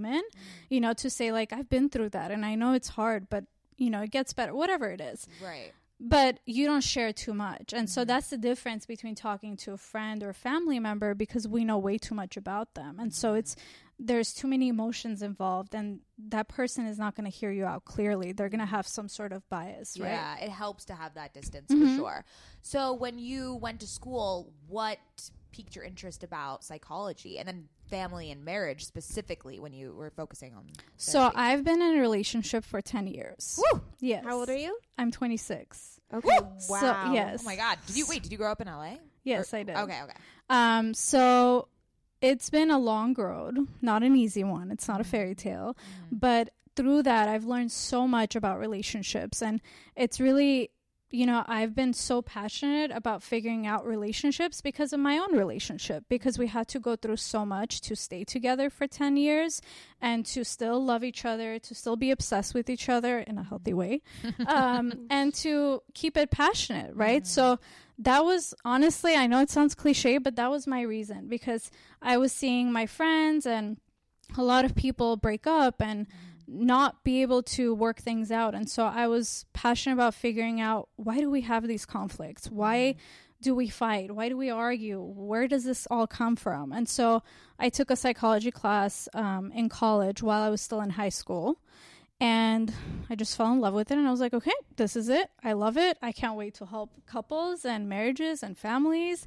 [0.70, 3.44] you know, to say, like, I've been through that and I know it's hard, but,
[3.76, 5.72] you know, it gets better, whatever it is Right.
[6.00, 7.72] but you don't share too much.
[7.72, 11.64] And so that's the difference between talking to a friend or family member because we
[11.64, 12.98] know way too much about them.
[13.00, 13.56] And so it's
[14.00, 17.84] there's too many emotions involved and that person is not going to hear you out
[17.84, 18.30] clearly.
[18.30, 20.10] They're going to have some sort of bias, right?
[20.12, 21.96] Yeah, it helps to have that distance Mm-hmm.
[21.96, 22.24] for sure.
[22.62, 24.98] So when you went to school, what
[25.50, 30.54] piqued your interest about psychology and then family and marriage specifically when you were focusing
[30.54, 31.30] on So?
[31.34, 33.58] I've been in a relationship for 10 years.
[33.72, 33.80] Woo!
[34.00, 34.24] Yes.
[34.24, 34.78] How old are you?
[34.96, 36.00] I'm 26.
[36.14, 36.28] Okay.
[36.28, 36.46] Woo!
[36.68, 36.80] Wow.
[36.80, 37.40] So, yes.
[37.42, 37.78] Oh my god.
[37.86, 38.96] Did you wait, did you grow up in LA?
[39.24, 39.76] Yes, Or- I did.
[39.76, 40.14] Okay, okay.
[40.50, 41.68] Um, so
[42.20, 44.70] it's been a long road, not an easy one.
[44.70, 45.76] It's not a fairy tale,
[46.10, 49.60] but through that, I've learned so much about relationships, and
[49.96, 50.70] it's really,
[51.10, 56.04] you know, I've been so passionate about figuring out relationships because of my own relationship,
[56.08, 59.62] because we had to go through so much to stay together for 10 years
[60.02, 63.42] and to still love each other, to still be obsessed with each other in a
[63.42, 64.02] healthy way,
[64.46, 67.26] um, and to keep it passionate, right?
[67.26, 67.58] So,
[68.00, 71.68] that was honestly, I know it sounds cliche, but that was my reason because
[72.00, 73.78] I was seeing my friends and
[74.36, 76.06] a lot of people break up and
[76.48, 78.54] not be able to work things out.
[78.54, 82.50] And so I was passionate about figuring out why do we have these conflicts?
[82.50, 82.96] Why
[83.40, 84.10] do we fight?
[84.10, 85.00] Why do we argue?
[85.00, 86.72] Where does this all come from?
[86.72, 87.22] And so
[87.58, 91.60] I took a psychology class um, in college while I was still in high school.
[92.20, 92.72] And
[93.08, 93.98] I just fell in love with it.
[93.98, 95.30] And I was like, okay, this is it.
[95.44, 95.98] I love it.
[96.02, 99.26] I can't wait to help couples and marriages and families.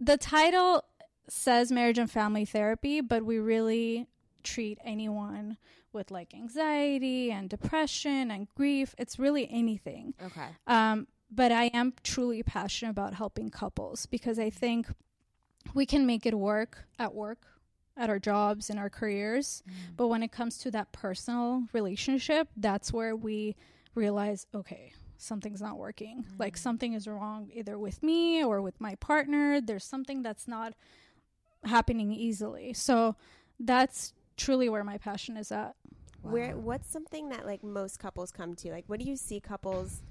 [0.00, 0.84] The title
[1.28, 4.06] says marriage and family therapy, but we really
[4.42, 5.58] treat anyone
[5.92, 8.94] with like anxiety and depression and grief.
[8.98, 10.14] It's really anything.
[10.22, 10.48] Okay.
[10.66, 14.86] Um, but I am truly passionate about helping couples because I think
[15.74, 17.46] we can make it work at work,
[17.96, 19.62] at our jobs, in our careers.
[19.96, 23.56] But when it comes to that personal relationship, that's where we
[23.94, 26.24] realize, okay, something's not working.
[26.38, 29.60] Like something is wrong either with me or with my partner.
[29.60, 30.74] There's something that's not
[31.64, 32.72] happening easily.
[32.72, 33.16] So
[33.58, 35.74] that's truly where my passion is at.
[36.22, 38.70] Where what's something that like most couples come to?
[38.70, 40.02] Like what do you see couples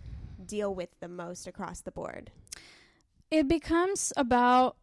[0.46, 2.32] deal with the most across the board?
[3.32, 4.78] it becomes about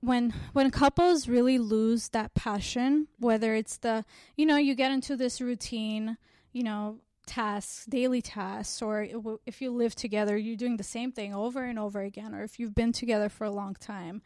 [0.00, 4.04] when when couples really lose that passion whether it's the
[4.36, 6.16] you know you get into this routine
[6.52, 9.06] you know tasks daily tasks or
[9.44, 12.58] if you live together you're doing the same thing over and over again or if
[12.58, 14.22] you've been together for a long time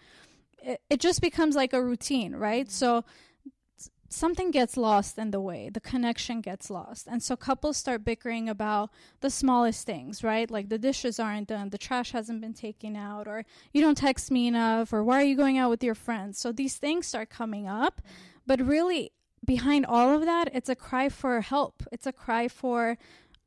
[0.62, 2.72] it, it just becomes like a routine right mm-hmm.
[2.72, 3.04] so s-
[4.12, 7.07] something gets lost in the way the connection gets lost.
[7.07, 10.51] And so couples start bickering about the smallest things right?
[10.51, 14.31] Like the dishes aren't done the trash hasn't been taken out or you don't text
[14.31, 16.38] me enough or why are you going out with your friends?
[16.38, 18.01] So these things start coming up.
[18.01, 18.38] Mm-hmm.
[18.46, 19.12] But really
[19.44, 21.83] behind all of that it's a cry for help.
[21.90, 22.98] It's a cry for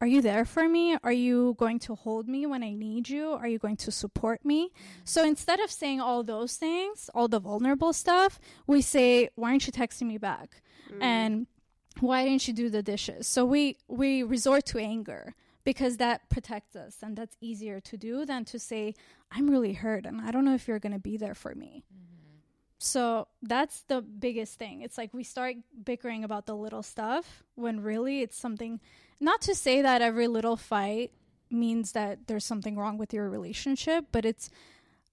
[0.01, 0.97] are you there for me?
[1.03, 3.29] Are you going to hold me when i need you?
[3.31, 4.67] Are you going to support me?
[4.67, 5.01] Mm-hmm.
[5.05, 9.67] So instead of saying all those things all the vulnerable stuff we say why aren't
[9.67, 10.61] you texting me back?
[10.91, 11.03] Mm.
[11.03, 11.47] And
[11.99, 13.27] why didn't you do the dishes?
[13.27, 15.33] So we we resort to anger
[15.65, 18.93] because that protects us and that's easier to do than to say
[19.31, 21.83] i'm really hurt and i don't know if you're going to be there for me
[21.91, 22.14] mm-hmm.
[22.77, 27.79] So that's the biggest thing it's like we start bickering about the little stuff when
[27.81, 28.79] really it's something
[29.19, 31.11] not to say that every little fight
[31.49, 34.49] means that there's something wrong with your relationship but it's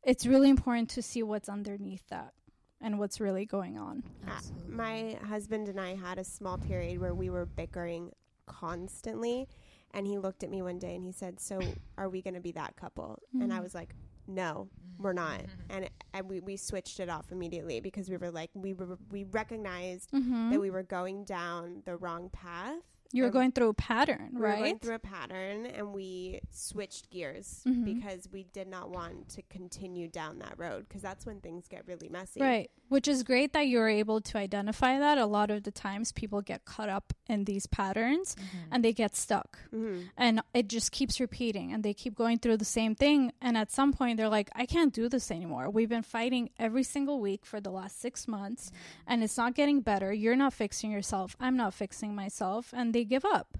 [0.03, 2.33] it's really important to see what's underneath that
[2.81, 7.15] and what's really going on Uh, my husband and I had a small period where
[7.15, 8.11] we were bickering
[8.47, 9.49] constantly.
[9.95, 11.61] And he looked at me one day and he said, So
[11.99, 13.19] are we going to be that couple?
[13.39, 13.95] And I was like,
[14.27, 15.17] No, we're mm-hmm.
[15.17, 15.39] not.
[15.41, 15.71] Mm-hmm.
[15.71, 19.25] And, and we, we switched it off immediately because we were like, we, were, we
[19.25, 20.51] recognized mm-hmm.
[20.51, 22.83] that we were going down the wrong path.
[23.13, 25.93] You were Um, going through a pattern we were going right through a pattern and
[25.93, 27.85] we switched gears Mhm.
[27.85, 31.87] because we did not want to continue down that road because that's when things get
[31.87, 32.41] really messy.
[32.41, 32.71] Right.
[32.89, 35.17] Which is great that you're able to identify that.
[35.19, 38.37] A lot of the times people get caught up in these patterns
[38.71, 39.59] and they get stuck.
[39.73, 40.11] Mhm.
[40.17, 43.33] And it just keeps repeating and they keep going through the same thing.
[43.41, 45.71] And at some point, they're like, I can't do this anymore.
[45.71, 48.71] We've been fighting every single week for the last six months
[49.07, 50.13] and it's not getting better.
[50.13, 51.37] You're not fixing yourself.
[51.41, 52.73] I'm not fixing myself.
[52.75, 53.59] And they give up.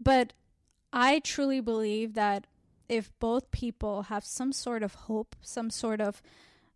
[0.00, 0.32] But
[0.92, 2.46] I truly believe that
[2.88, 6.22] if both people have some sort of hope, some sort of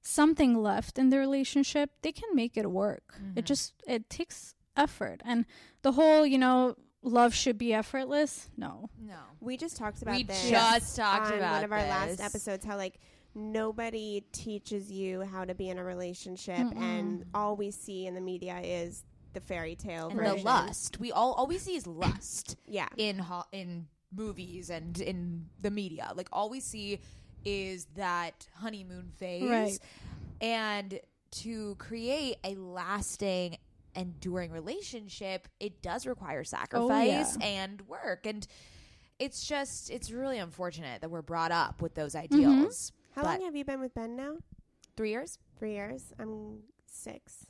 [0.03, 3.15] something left in their relationship, they can make it work.
[3.17, 3.45] It mm-hmm.
[3.45, 5.23] just it takes effort.
[5.25, 5.47] And
[5.83, 8.51] the whole, you know, love should be effortless.
[8.57, 8.91] No.
[9.01, 9.19] No.
[9.41, 12.65] We just talked about We this just talked on about one of our last episodes
[12.65, 12.99] how like
[13.35, 18.21] nobody teaches you how to be in a relationship and all we see in the
[18.21, 20.37] media is the fairy tale And version.
[20.39, 21.01] the lust.
[21.01, 22.57] We all all we see is lust.
[22.67, 22.89] Yeah.
[22.97, 26.13] in ho- in movies and in the media.
[26.15, 27.01] Like all we see
[27.45, 29.43] is that honeymoon phase.
[29.49, 29.79] Right.
[30.41, 31.01] And
[31.33, 33.59] to create a lasting
[33.95, 38.27] enduring relationship, it does require oh, sacrifice and work.
[38.27, 38.47] And
[39.19, 42.35] it's just it's really unfortunate that we're brought up with those mm-hmm.
[42.35, 42.93] ideals.
[43.15, 44.37] How long have you been with Ben now?
[44.97, 45.39] 3 years?
[45.59, 46.13] Three years.
[46.19, 47.47] I'm six.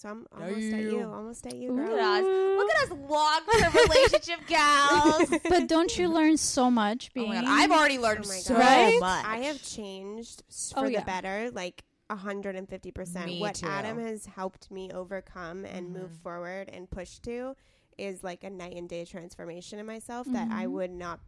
[0.00, 1.02] So I'm almost at you.
[1.12, 2.24] Almost at you, Look at us.
[2.24, 5.28] Look at us long-term relationship gals.
[5.48, 7.44] but don't you learn so much Oh my God.
[7.46, 8.96] I've already learned Oh my so Right?
[8.98, 9.24] much.
[9.26, 11.00] I have changed s- Oh, for yeah.
[11.00, 13.24] the better, like 150%.
[13.26, 13.66] Me what too.
[13.66, 16.22] Adam has helped me overcome and move Mm-hmm.
[16.22, 17.54] forward and push to
[17.98, 20.72] is like a night and day transformation in myself that I Mm-hmm.
[20.72, 21.20] would not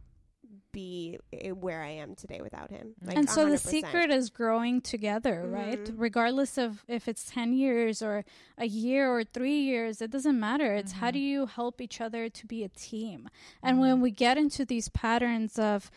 [0.71, 1.19] be
[1.59, 2.95] where I am today without him.
[2.95, 3.07] Mm-hmm.
[3.07, 3.59] Like and so the 100%.
[3.59, 5.53] secret is growing together, mm-hmm.
[5.53, 5.85] right?
[5.85, 5.93] Mhm.
[5.97, 8.25] Regardless of if it's 10 years or
[8.57, 10.73] a year or 3 years, it doesn't matter.
[10.73, 11.13] It's how mm-hmm.
[11.13, 13.29] do you help each other to be a team?
[13.61, 15.91] And when we get into these patterns of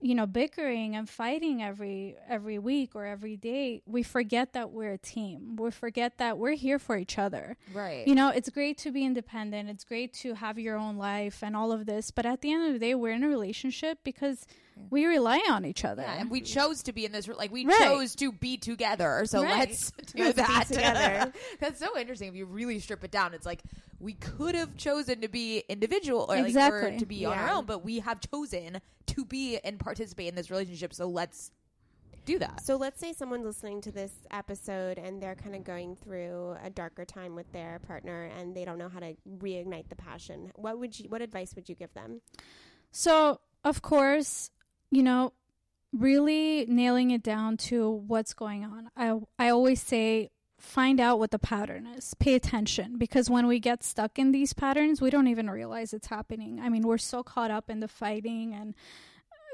[0.00, 4.92] you know bickering and fighting every every week or every day we forget that we're
[4.92, 5.56] a team.
[5.56, 7.56] We forget that we're here for each other.
[7.72, 8.06] Right.
[8.06, 9.68] you know it's great to be independent.
[9.68, 12.10] It's great to have your own life and all of this.
[12.10, 14.46] But at the end of the day we're in a relationship because
[14.90, 16.46] we rely on each other Yeah, and we mm-hmm.
[16.46, 17.28] chose to be in this.
[17.28, 17.78] Like we Right.
[17.78, 19.24] chose to be together.
[19.26, 19.58] So Right.
[19.68, 21.32] let's do Let's that together.
[21.60, 22.28] That's so interesting.
[22.28, 23.62] If you really strip it down, it's like
[24.00, 26.98] we could have chosen to be individual or like or Exactly.
[26.98, 30.50] to be on our own, but we have chosen to be and participate in this
[30.50, 30.94] relationship.
[30.94, 31.50] So let's
[32.24, 32.62] do that.
[32.64, 36.68] So let's say someone's listening to this episode and they're kind of going through a
[36.68, 40.52] darker time with their partner and they don't know how to reignite the passion.
[40.54, 42.20] What would you what advice would you give them?
[42.90, 44.50] So, of course,
[44.90, 45.32] you know,
[45.92, 48.90] really nailing it down to what's going on.
[48.96, 52.14] I I always say find out what the pattern is.
[52.14, 56.08] Pay attention because when we get stuck in these patterns, we don't even realize it's
[56.08, 56.60] happening.
[56.60, 58.74] I mean, we're so caught up in the fighting and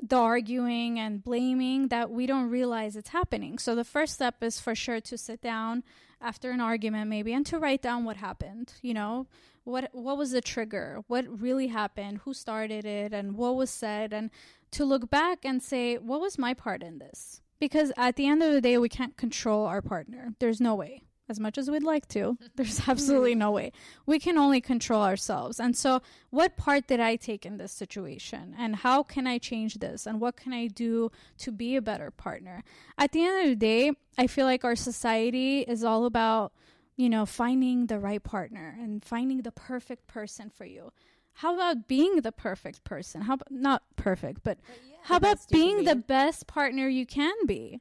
[0.02, 3.58] the arguing and blaming that we don't realize it's happening.
[3.58, 5.84] So the first step is for sure to sit down
[6.20, 9.26] after an argument maybe and to write down what happened, you know,
[9.64, 11.02] what what was the trigger?
[11.06, 12.20] What really happened?
[12.24, 14.30] Who started it and what was said and
[14.74, 17.40] to look back and say what was my part in this?
[17.60, 20.34] Because at the end of the day we can't control our partner.
[20.38, 21.02] There's no way.
[21.26, 23.72] As much as we'd like to, there's absolutely no way.
[24.04, 25.58] We can only control ourselves.
[25.58, 28.54] And so, what part did I take in this situation?
[28.58, 30.06] And how can I change this?
[30.06, 32.62] And what can I do to be a better partner?
[32.98, 36.52] At the end of the day, I feel like our society is all about,
[36.96, 40.92] you know, finding the right partner and finding the perfect person for you.
[41.34, 43.22] How about being the perfect person?
[43.22, 44.58] How about not perfect, but
[45.02, 47.80] how about best you being the best partner you can be?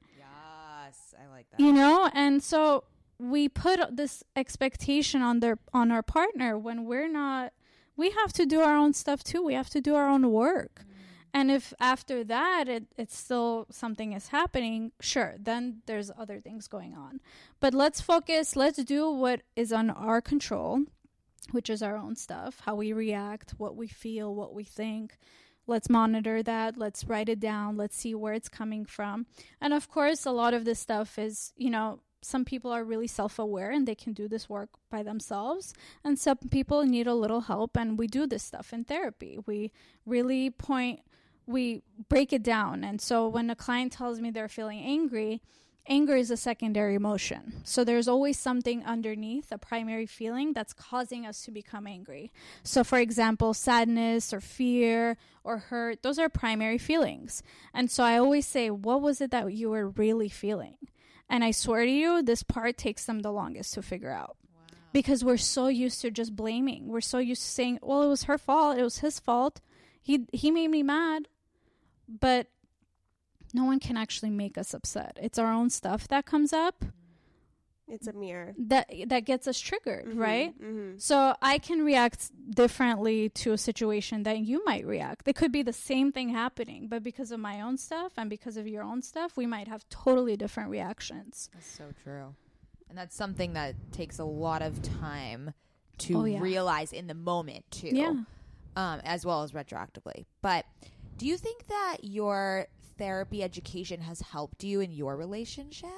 [0.93, 1.59] yes, I like that.
[1.59, 2.83] you know and so
[3.17, 7.53] we put this expectation on their on our partner when we're not
[7.95, 10.81] we have to do our own stuff too we have to do our own work
[10.81, 10.93] mm.
[11.33, 16.67] and if after that it, it's still something is happening sure then there's other things
[16.67, 17.21] going on
[17.59, 20.81] but let's focus let's do what is on our control
[21.53, 25.17] which is our own stuff how we react what we feel what we think.
[25.65, 26.77] Let's monitor that.
[26.77, 27.77] Let's write it down.
[27.77, 29.27] Let's see where it's coming from.
[29.61, 33.07] And of course a lot of this stuff is you know some people are really
[33.07, 35.73] self-aware and they can do this work by themselves.
[36.03, 39.37] And some people need a little help and we do this stuff in therapy.
[39.45, 39.71] We
[40.05, 41.01] really point
[41.45, 42.83] we break it down.
[42.83, 45.41] And so when a client tells me they're feeling angry
[45.87, 51.25] anger is a secondary emotion so there's always something underneath a primary feeling that's causing
[51.25, 52.31] us to become angry
[52.63, 58.17] so for example sadness or fear or hurt those are primary feelings and so i
[58.17, 60.77] always say what was it that you were really feeling
[61.33, 64.37] and I swear to you, this part takes them the longest to figure out.
[64.91, 66.89] Because we're so used to just blaming.
[66.89, 68.77] We're so used to saying, well, it was her fault.
[68.77, 69.59] It was his fault.
[69.99, 71.27] He, he made me mad.
[72.07, 72.49] But
[73.53, 75.17] no one can actually make us upset.
[75.21, 76.83] It's our own stuff that comes up
[77.87, 78.53] It's a mirror.
[78.57, 80.53] that, that gets us triggered, right?
[80.59, 80.97] Mm-hmm.
[80.97, 85.27] So I can react differently to a situation than you might react.
[85.27, 88.57] It could be the same thing happening, but because of my own stuff and because
[88.57, 91.49] of your own stuff, we might have totally different reactions.
[91.53, 92.33] That's so true.
[92.89, 95.53] And that's something that takes a lot of time
[95.99, 96.39] to Oh, yeah.
[96.39, 97.89] realize in the moment too.
[97.91, 98.13] Yeah.
[98.75, 100.25] Um, as well as retroactively.
[100.41, 100.65] But
[101.17, 102.65] do you think that your
[103.03, 105.89] therapy education has helped you in your relationship?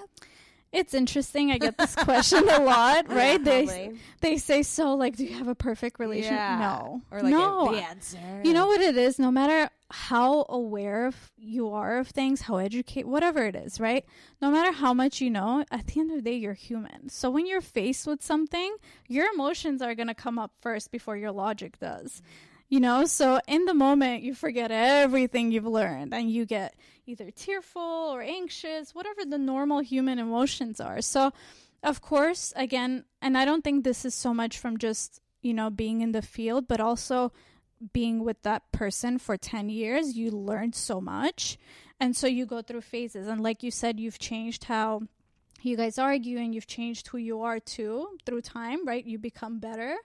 [0.71, 1.51] it's interesting.
[1.51, 3.41] I get this question a lot, right?
[3.41, 3.97] they Probably.
[4.19, 6.33] they say so like, do you have a perfect relationship?
[6.37, 6.59] Yeah.
[6.59, 7.71] No, Or like no.
[7.71, 8.41] the answer.
[8.43, 9.17] You know what it is?
[9.17, 14.03] No matter how aware of you are of things, how educate, whatever it is, right?
[14.41, 17.07] No matter how much you know, at the end of the day, you're human.
[17.07, 18.75] So when you're faced with something,
[19.07, 22.21] your emotions are going to come up first before your logic does.
[22.67, 27.29] You know, so in the moment, you forget everything you've learned and you get either
[27.29, 31.01] tearful or anxious, whatever the normal human emotions are.
[31.01, 31.31] So,
[31.83, 35.69] of course, again, and I don't think this is so much from just, you know,
[35.69, 37.31] being in the field, but also
[37.93, 41.57] being with that person for 10 years, you learn so much.
[41.99, 43.27] And so you go through phases.
[43.27, 45.03] And like you said, you've changed how
[45.61, 49.05] you guys argue and you've changed who you are too through time, right?
[49.05, 49.95] You become better.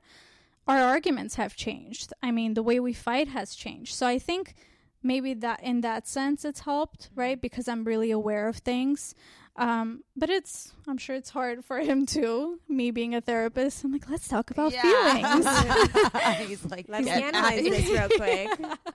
[0.66, 2.12] Our arguments have changed.
[2.22, 3.94] I mean, the way we fight has changed.
[3.94, 4.54] So I think
[5.02, 7.40] maybe that in that sense it's helped, right?
[7.40, 9.14] Because I'm really aware of things.
[9.56, 12.60] Um, but it's, I'm sure it's hard for him too.
[12.68, 15.46] Me being a therapist, I'm like, let's talk about feelings.
[16.48, 18.50] He's like, Let's "Get analyze this real quick.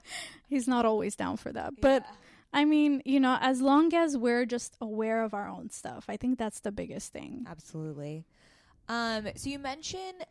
[0.49, 1.74] He's not always down for that.
[1.82, 2.05] But
[2.53, 6.18] I mean, you know, as long as we're just aware of our own stuff, I
[6.18, 7.45] think that's the biggest thing.
[7.49, 8.26] Absolutely.
[8.88, 10.26] Um, so you mentioned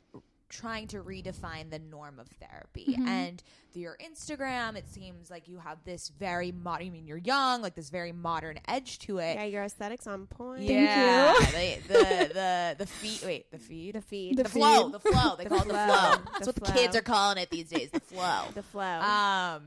[0.54, 3.42] trying to redefine the norm of therapy and
[3.72, 7.60] through your Instagram it seems like you have this very modern I mean you're young
[7.60, 9.34] like this very modern edge to it.
[9.34, 10.58] yeah, your aesthetics on point.
[10.60, 11.44] Thank yeah, you.
[11.54, 13.94] The, the the the feed wait, the feed?
[13.96, 14.36] The feed.
[14.38, 15.34] The, flow, the flow.
[15.36, 15.86] They The call it the flow.
[15.86, 16.10] flow.
[16.16, 18.44] The That's what the kids are calling it these days, the flow.
[18.54, 19.00] The flow.
[19.00, 19.62] um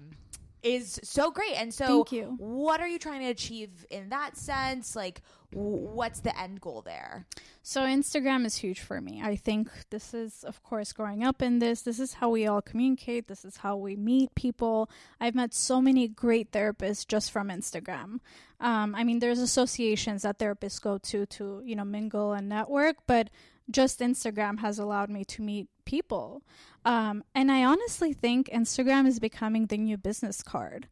[0.64, 1.54] is so great.
[1.56, 2.04] And so
[2.38, 4.96] what are you trying to achieve in that sense?
[4.96, 5.22] Like
[5.54, 7.26] what's the end goal there?
[7.64, 9.22] So Instagram is huge for me.
[9.24, 11.82] I think this is, of course, growing up in this.
[11.82, 13.28] This is how we all communicate.
[13.28, 14.90] This is how we meet people.
[15.20, 18.20] I've met so many great therapists just from Instagram.
[18.60, 22.98] Um, I mean, there's associations that therapists go to to you know mingle and network,
[23.06, 23.30] but
[23.70, 26.42] just Instagram has allowed me to meet people.
[26.86, 30.88] Um, and I honestly think Instagram is becoming the new business card.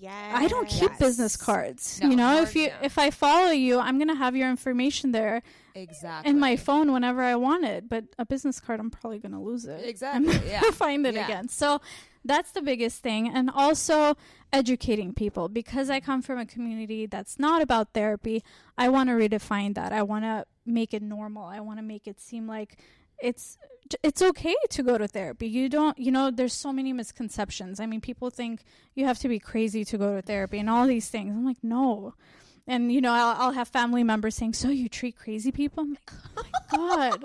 [0.00, 0.32] Yeah.
[0.34, 2.00] I don't keep business cards.
[2.02, 2.74] No, you know, if you no.
[2.82, 5.42] if I follow you, I'm gonna have your information there
[5.74, 6.30] Exactly.
[6.30, 7.88] in my phone whenever I want it.
[7.88, 9.84] But a business card, I'm probably gonna lose it.
[9.84, 10.60] Exactly, I'm yeah.
[10.72, 11.24] find it Yeah.
[11.26, 11.48] again.
[11.48, 11.80] So
[12.24, 14.16] that's the biggest thing, and also
[14.52, 18.42] educating people because I come from a community that's not about therapy.
[18.76, 19.92] I want to redefine that.
[19.92, 21.44] I want to make it normal.
[21.44, 22.78] I want to make it seem like
[23.22, 23.58] it's
[24.02, 25.48] it's okay to go to therapy.
[25.48, 27.80] You don't, you know, there's so many misconceptions.
[27.80, 28.62] I mean, people think
[28.94, 31.34] you have to be crazy to go to therapy and all these things.
[31.34, 32.14] I'm like, no.
[32.66, 35.90] And you know, I'll, I'll have family members saying, "So you treat crazy people?" I'm
[35.90, 36.10] like,
[36.72, 37.24] "Oh my god!"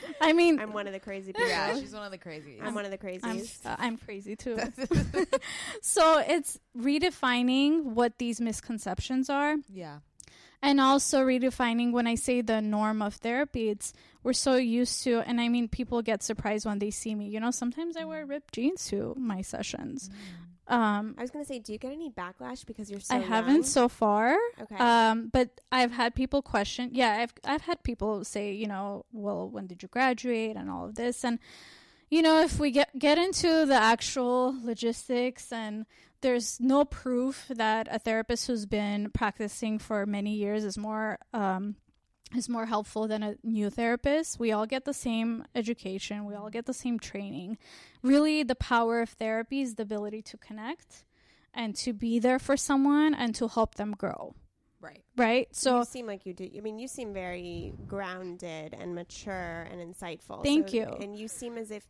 [0.20, 1.48] I mean, I'm one of the crazy people.
[1.48, 2.58] Yeah, she's one of the crazies.
[2.62, 3.58] I'm one of the crazies.
[3.64, 4.58] I'm, uh, I'm crazy too.
[5.82, 9.98] so it's redefining what these misconceptions are yeah.
[10.62, 13.92] And also redefining when I say the norm of therapy, it's
[14.22, 17.28] we're so used to, and I mean, people get surprised when they see me.
[17.28, 20.10] You know, sometimes I wear ripped jeans to my sessions.
[20.66, 23.14] Um, I was gonna say, do you get any backlash because you're so?
[23.14, 23.62] I haven't young?
[23.62, 24.36] so far.
[24.60, 24.76] Okay.
[24.76, 26.90] Um, but I've had people question.
[26.92, 30.84] Yeah, I've I've had people say, you know, well, when did you graduate and all
[30.84, 31.38] of this, and
[32.10, 35.86] you know, if we get get into the actual logistics and
[36.20, 41.76] there's no proof that a therapist who's been practicing for many years is more um,
[42.36, 44.38] is more helpful than a new therapist.
[44.38, 46.24] We all get the same education.
[46.26, 47.58] We all get the same training.
[48.02, 51.04] Really, the power of therapy is the ability to connect
[51.54, 54.34] and to be there for someone and to help them grow.
[54.80, 55.02] Right.
[55.16, 55.48] Right?
[55.52, 56.48] So you seem like you do.
[56.56, 60.44] I mean, you seem very grounded and mature and insightful.
[60.44, 60.84] Thank So- you.
[60.84, 61.86] And you seem as if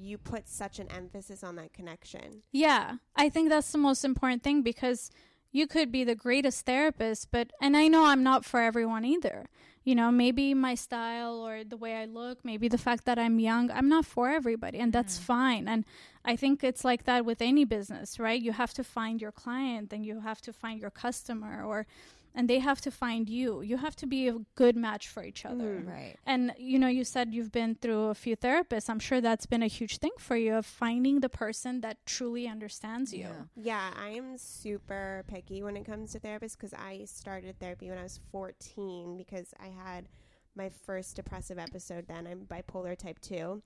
[0.00, 2.42] you put such an emphasis on that connection.
[2.52, 5.10] Yeah, I think that's the most important thing because
[5.52, 9.48] you could be the greatest therapist, but, and I know I'm not for everyone either.
[9.82, 13.38] You know, maybe my style or the way I look, maybe the fact that I'm
[13.40, 15.22] young, I'm not for everybody, and that's mm.
[15.22, 15.68] fine.
[15.68, 15.84] And
[16.24, 18.40] I think it's like that with any business, right?
[18.40, 21.86] You have to find your client and you have to find your customer or,
[22.34, 23.62] and they have to find you.
[23.62, 25.80] You have to be a good match for each other.
[25.80, 25.88] Mm.
[25.88, 26.16] Right.
[26.26, 28.88] And you know, you said you've been through a few therapists.
[28.88, 32.46] I'm sure that's been a huge thing for you of finding the person that truly
[32.46, 33.28] understands you.
[33.56, 37.98] Yeah, I am super picky when it comes to therapists because I started therapy when
[37.98, 40.08] I was 14 because I had
[40.54, 42.26] my first depressive episode then.
[42.26, 43.62] I'm bipolar type 2.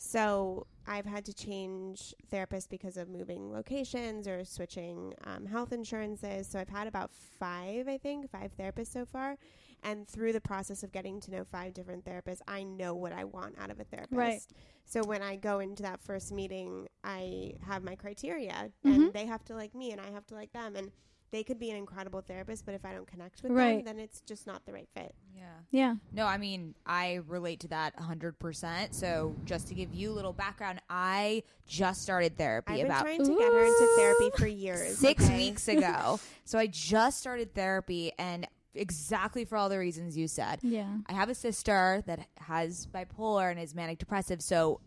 [0.00, 6.46] So I've had to change therapists because of moving locations or switching um, health insurances.
[6.46, 9.36] So I've had about five, I think, five therapists so far.
[9.82, 13.24] And through the process of getting to know five different therapists, I know what I
[13.24, 14.16] want out of a therapist.
[14.16, 14.40] Right.
[14.84, 18.94] So when I go into that first meeting, I have my criteria, Mhm.
[18.94, 20.74] and they have to like me, and I have to like them.
[20.76, 20.90] And
[21.30, 23.84] they could be an incredible therapist, but if I don't connect with Right.
[23.84, 25.14] them, then it's just not the right fit.
[25.36, 25.42] Yeah.
[25.70, 25.94] Yeah.
[26.12, 28.94] No, I mean, I relate to that 100%.
[28.94, 33.02] So, just to give you a little background, I just started therapy I've been about
[33.02, 34.96] trying to get her into therapy for years.
[34.98, 35.36] six okay?
[35.36, 36.18] weeks ago.
[36.44, 40.60] so, I just started therapy and exactly for all the reasons you said.
[40.62, 40.88] Yeah.
[41.06, 44.40] I have a sister that has bipolar and is manic depressive.
[44.40, 44.80] So,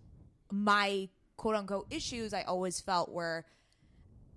[0.51, 3.45] my quote unquote issues I always felt were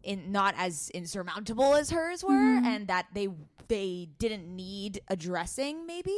[0.05, 2.32] in not as insurmountable as hers were
[2.64, 3.28] and that they
[3.68, 6.16] they didn't need addressing maybe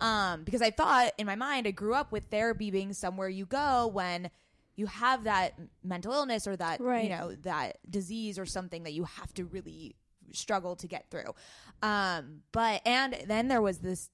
[0.00, 3.46] um because I thought in my mind I grew up with therapy being somewhere you
[3.46, 4.30] go when
[4.76, 7.04] you have that mental illness or that Right.
[7.04, 9.96] you know that disease or something that you have to really
[10.32, 11.34] struggle to get through
[11.82, 14.10] um but and then there was this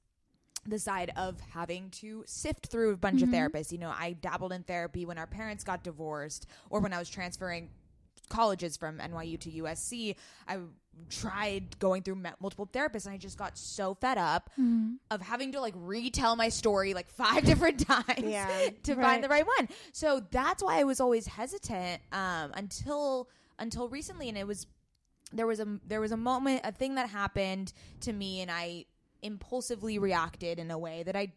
[0.67, 3.73] the side of having to sift through a bunch of therapists.
[3.73, 7.09] You know, I dabbled in therapy when our parents got divorced or when I was
[7.09, 7.71] transferring
[8.31, 10.17] colleges from NYU to USC.
[10.49, 10.59] I
[11.09, 14.51] tried going through multiple therapists and I just got so fed up
[15.11, 18.49] of having to like retell my story like five different times Yeah.
[18.85, 19.05] to Right.
[19.05, 19.69] find the right one.
[19.93, 23.29] So that's why I was always hesitant um, until
[23.59, 24.67] until recently and it was
[25.33, 28.87] there was a there was a moment a thing that happened to me and I
[29.23, 31.33] impulsively reacted in a way that I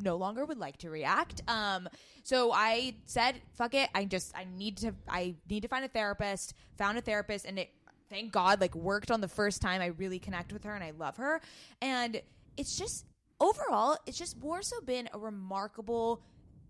[0.00, 1.42] no longer would like to react.
[1.48, 1.88] Um,
[2.22, 3.90] so I said, "Fuck it!
[3.94, 7.58] I just I need to I need to find a therapist." Found a therapist, and
[7.58, 7.70] it
[8.08, 9.80] thank God like worked on the first time.
[9.80, 11.40] I really connect with her, and I love her.
[11.80, 12.20] And
[12.56, 13.06] it's just
[13.40, 16.22] overall, it's just more so been a remarkable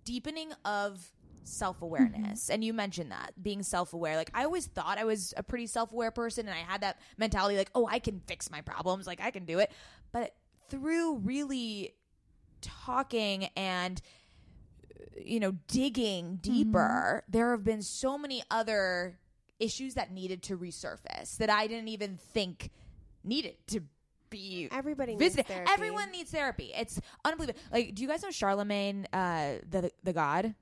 [0.05, 1.13] deepening of
[1.45, 2.49] self awareness.
[2.51, 4.17] And you mentioned that being self aware.
[4.17, 7.01] Like I always thought I was a pretty self aware person, and I had that
[7.19, 9.71] mentality like, oh, I can fix my problems, like I can do it.
[10.13, 10.35] But
[10.71, 11.95] through really
[12.63, 14.01] talking and
[15.23, 19.19] you know digging deeper there have been so many other
[19.61, 22.71] issues that needed to resurface that i didn't even think
[23.23, 23.81] needed to
[24.31, 25.71] be Everybody needs visited therapy.
[25.71, 30.55] everyone needs therapy it's unbelievable like do you guys know Charlamagne uh the the god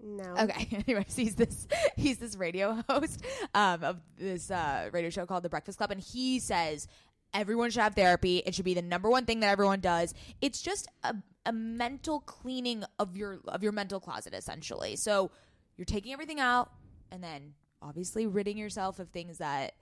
[0.00, 0.34] No.
[0.38, 0.84] Okay.
[0.86, 1.66] Anyways, he's this
[1.96, 3.24] he's this radio host
[3.54, 6.86] um, of this uh, radio show called The Breakfast Club, and he says
[7.34, 8.38] everyone should have therapy.
[8.44, 10.14] It should be the number one thing that everyone does.
[10.40, 11.14] It's just a,
[11.46, 14.96] a mental cleaning of your of your mental closet, essentially.
[14.96, 15.30] So
[15.76, 16.72] you're taking everything out,
[17.10, 19.74] and then obviously ridding yourself of things that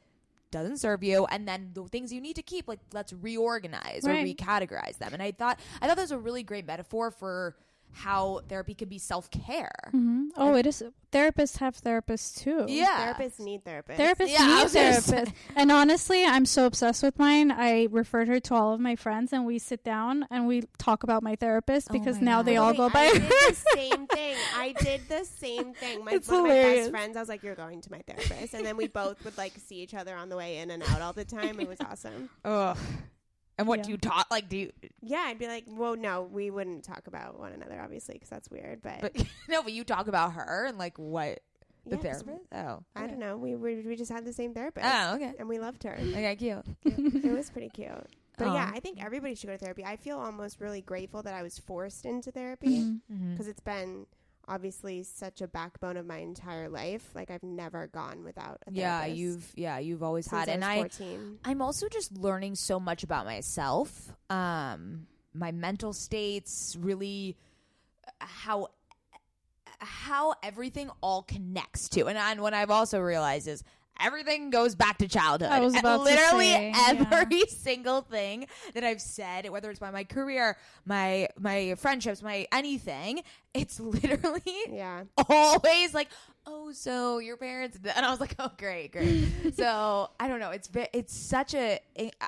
[0.50, 4.10] doesn't serve you and then the things you need to keep like let's reorganize or
[4.10, 7.56] recategorize them and i thought i thought that was a really great metaphor for
[7.92, 10.82] how therapy could be self-care hmm Oh, it is.
[11.12, 12.66] Therapists have therapists too.
[12.68, 13.96] yeah Therapists need therapists.
[13.96, 15.32] Therapists Yeah, need was gonna say- therapists.
[15.56, 17.50] And honestly, I'm so obsessed with mine.
[17.50, 21.04] I referred her to all of my friends, and we sit down and we talk
[21.04, 22.46] about my therapist Oh because my now God.
[22.46, 23.00] they all Wait, go by.
[23.06, 24.36] I did the same thing.
[24.54, 26.04] I did the same thing.
[26.04, 28.52] My, It's one of my best friends, I was like, "You're going to my therapist,"
[28.52, 31.00] and then we both would like see each other on the way in and out
[31.00, 31.58] all the time.
[31.60, 32.28] It was awesome.
[32.44, 32.76] Ugh.
[33.58, 33.84] And what Yeah.
[33.84, 34.48] do you talk like?
[34.48, 34.72] Do you?
[35.00, 38.50] Yeah, I'd be like, "Well, no, we wouldn't talk about one another, obviously, because that's
[38.50, 39.12] weird." But, But
[39.48, 41.40] no, but you talk about her and like what
[41.86, 42.46] the Yeah, 'cause therapist.
[42.52, 43.36] Oh, I don't know.
[43.38, 45.32] We we we just had the same therapist, Oh, okay.
[45.38, 45.94] and we loved her.
[45.98, 46.64] Okay, cute.
[46.84, 47.90] it was pretty cute.
[48.38, 48.76] But yeah, Aw.
[48.76, 49.82] I think everybody should go to therapy.
[49.86, 53.30] I feel almost really grateful that I was forced into therapy Mm-hmm.
[53.32, 54.04] because it's been
[54.48, 57.10] obviously such a backbone of my entire life.
[57.14, 60.68] Like I've never gone without a Yeah, you've yeah you've always had, I and was
[60.68, 61.38] I 14.
[61.44, 67.36] I'm also just learning so much about myself, um, my mental states, really
[68.20, 68.68] how
[69.78, 73.62] how everything all connects to, and, and what I've also realized is
[74.00, 75.50] everything goes back to childhood.
[75.50, 77.04] I was about to literally say, yeah.
[77.10, 82.46] every single thing that I've said, whether it's by my career, my my friendships, my
[82.52, 83.22] anything,
[83.54, 85.04] it's literally Yeah.
[85.28, 86.08] always like,
[86.46, 89.28] oh, so your parents, and I was like, oh, great, great.
[89.56, 90.50] so I don't know.
[90.50, 91.80] It's it's such a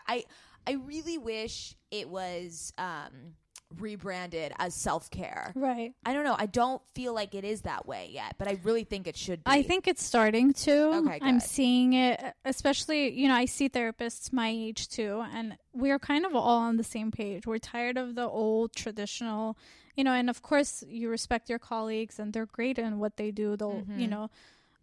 [0.06, 0.24] I
[0.66, 3.34] I really wish it was um
[3.78, 5.52] rebranded as self care.
[5.54, 5.92] right.
[6.04, 6.36] I don't know.
[6.38, 9.44] I don't feel like it is that way yet, but I really think it should
[9.44, 9.50] be.
[9.50, 10.72] I think it's starting to.
[11.06, 15.98] Okay, I'm seeing it, especially, you know, I see therapists my age too, and we're
[15.98, 17.46] kind of all on the same page.
[17.46, 19.56] We're tired of the old traditional,
[19.96, 23.30] you know, and of course, you respect your colleagues and they're great in what they
[23.30, 23.98] do, they'll, Mm-hmm.
[23.98, 24.30] you know.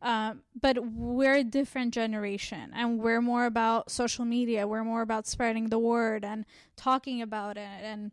[0.02, 4.68] Um, but we're a different generation and we're more about social media.
[4.68, 8.12] We're more about spreading the word and talking about it and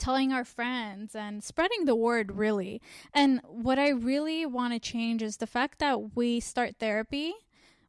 [0.00, 2.80] telling our friends and spreading the word really.
[3.14, 7.34] And what I really want to change is the fact that we start therapy,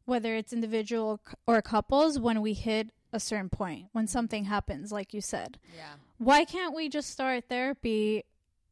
[0.04, 5.12] whether it's individual or couples, when we hit a certain point, when something happens, like
[5.12, 5.58] you said.
[5.76, 5.94] yeah.
[6.18, 8.24] Why can't we just start therapy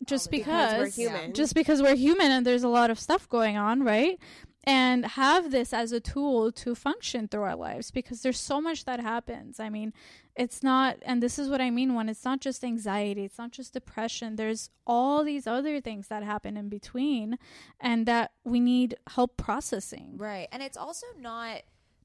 [0.07, 1.35] just because, Because we're human.
[1.35, 4.19] just because we're human and there's a lot of stuff going on, right?
[4.65, 8.85] and have this as a tool to function through our lives because there's so much
[8.85, 9.59] that happens.
[9.59, 9.95] I mean,
[10.43, 13.51] it's not, and this is what I mean when it's not just anxiety, it's not
[13.59, 14.37] just depression.
[14.37, 17.37] There's all these other things that happen in between
[17.79, 20.15] and that we need help processing.
[20.17, 20.49] Right.
[20.53, 21.61] And it's also not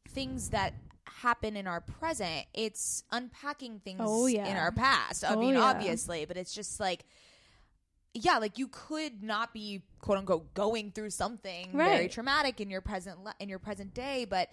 [0.10, 0.74] things that
[1.08, 4.48] happen in our present, it's unpacking things Oh, yeah.
[4.48, 5.24] in our past.
[5.24, 5.62] I Oh, mean, yeah.
[5.62, 7.06] obviously, but it's just like,
[8.14, 12.82] yeah, like you could not be quote unquote going through something very traumatic in your
[12.82, 14.50] present le- in your present day, but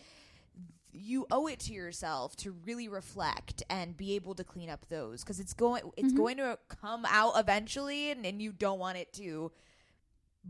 [0.94, 5.22] you owe it to yourself to really reflect and be able to clean up those
[5.22, 6.04] because it's going Mm-hmm.
[6.06, 9.50] it's going to come out eventually and, and you don't want it to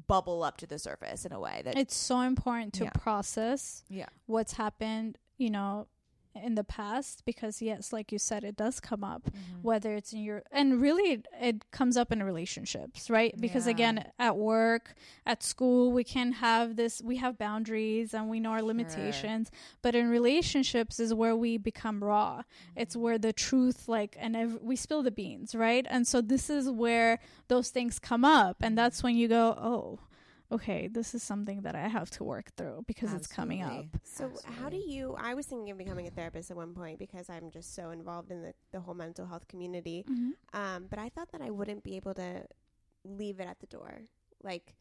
[0.08, 2.90] bubble up to the surface in a way that It's so important to Yeah.
[2.90, 5.86] process yeah what's happened, you know,
[6.34, 9.62] in the past because yes, like you said, it does come up Mm-hmm.
[9.62, 13.34] whether it's in your and really it, it comes up in relationships, right?
[13.40, 13.70] Because Yeah.
[13.70, 14.94] again, at work,
[15.26, 19.50] at school, we can have this we have boundaries and we know our limitations,
[19.82, 22.42] but in relationships is where we become raw.
[22.76, 23.02] It's Mm-hmm.
[23.04, 25.86] where the truth like and ev- we spill the beans, right?
[25.88, 27.18] And so this is where
[27.48, 30.00] those things come up and that's when you go, "Oh,
[30.52, 34.38] okay, this is something that I have to work through because it's coming up." Absolutely.
[34.40, 35.16] So how do you?
[35.18, 38.30] I was thinking of becoming a therapist at one point because I'm just so involved
[38.30, 40.04] in the, the whole mental health community.
[40.52, 42.44] Um, but I thought that I wouldn't be able to
[43.04, 44.02] leave it at the door.
[44.42, 44.74] Like,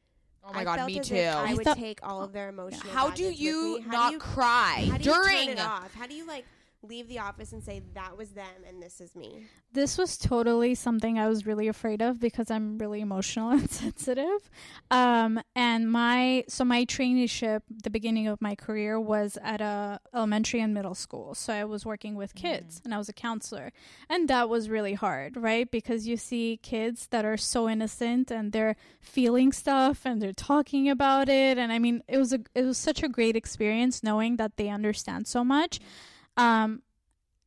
[0.43, 1.15] Oh my I god, felt me as too.
[1.15, 2.91] if I I would thought- take all of their emotional.
[2.91, 3.81] How do baggage with you me.
[3.81, 5.47] How not do you, cry how do you during?
[5.49, 5.93] turn it off?
[5.93, 6.45] How do you like
[6.83, 9.45] leave the office and say that was them and this is me?
[9.71, 14.49] This was totally something I was really afraid of because I'm really emotional and sensitive.
[14.89, 20.59] Um, and my so my traineeship, the beginning of my career was at a elementary
[20.59, 21.35] and middle school.
[21.35, 23.71] So I was working with kids and I was a counselor,
[24.09, 25.69] and that was really hard, right?
[25.69, 30.89] Because you see kids that are so innocent and they're feeling stuff and they're talking
[30.89, 34.37] about it, and I mean, it was a it was such a great experience knowing
[34.37, 35.79] that they understand so much.
[36.37, 36.81] Um,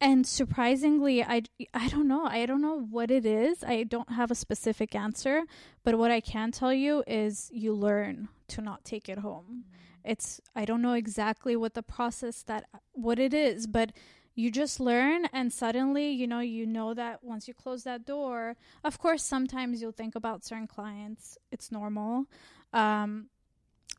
[0.01, 2.27] and surprisingly i i don't know.
[2.27, 3.65] I don't know what it is.
[3.65, 5.43] I don't have a specific answer
[5.85, 9.65] but what i can tell you is you learn to not take it home.
[10.05, 13.93] It's i don't know exactly what the process that what it is but
[14.35, 18.57] you just learn and suddenly you know you know that once you close that door
[18.83, 21.39] of course sometimes you'll think about certain clients.
[21.51, 22.27] It's normal.
[22.73, 23.29] Um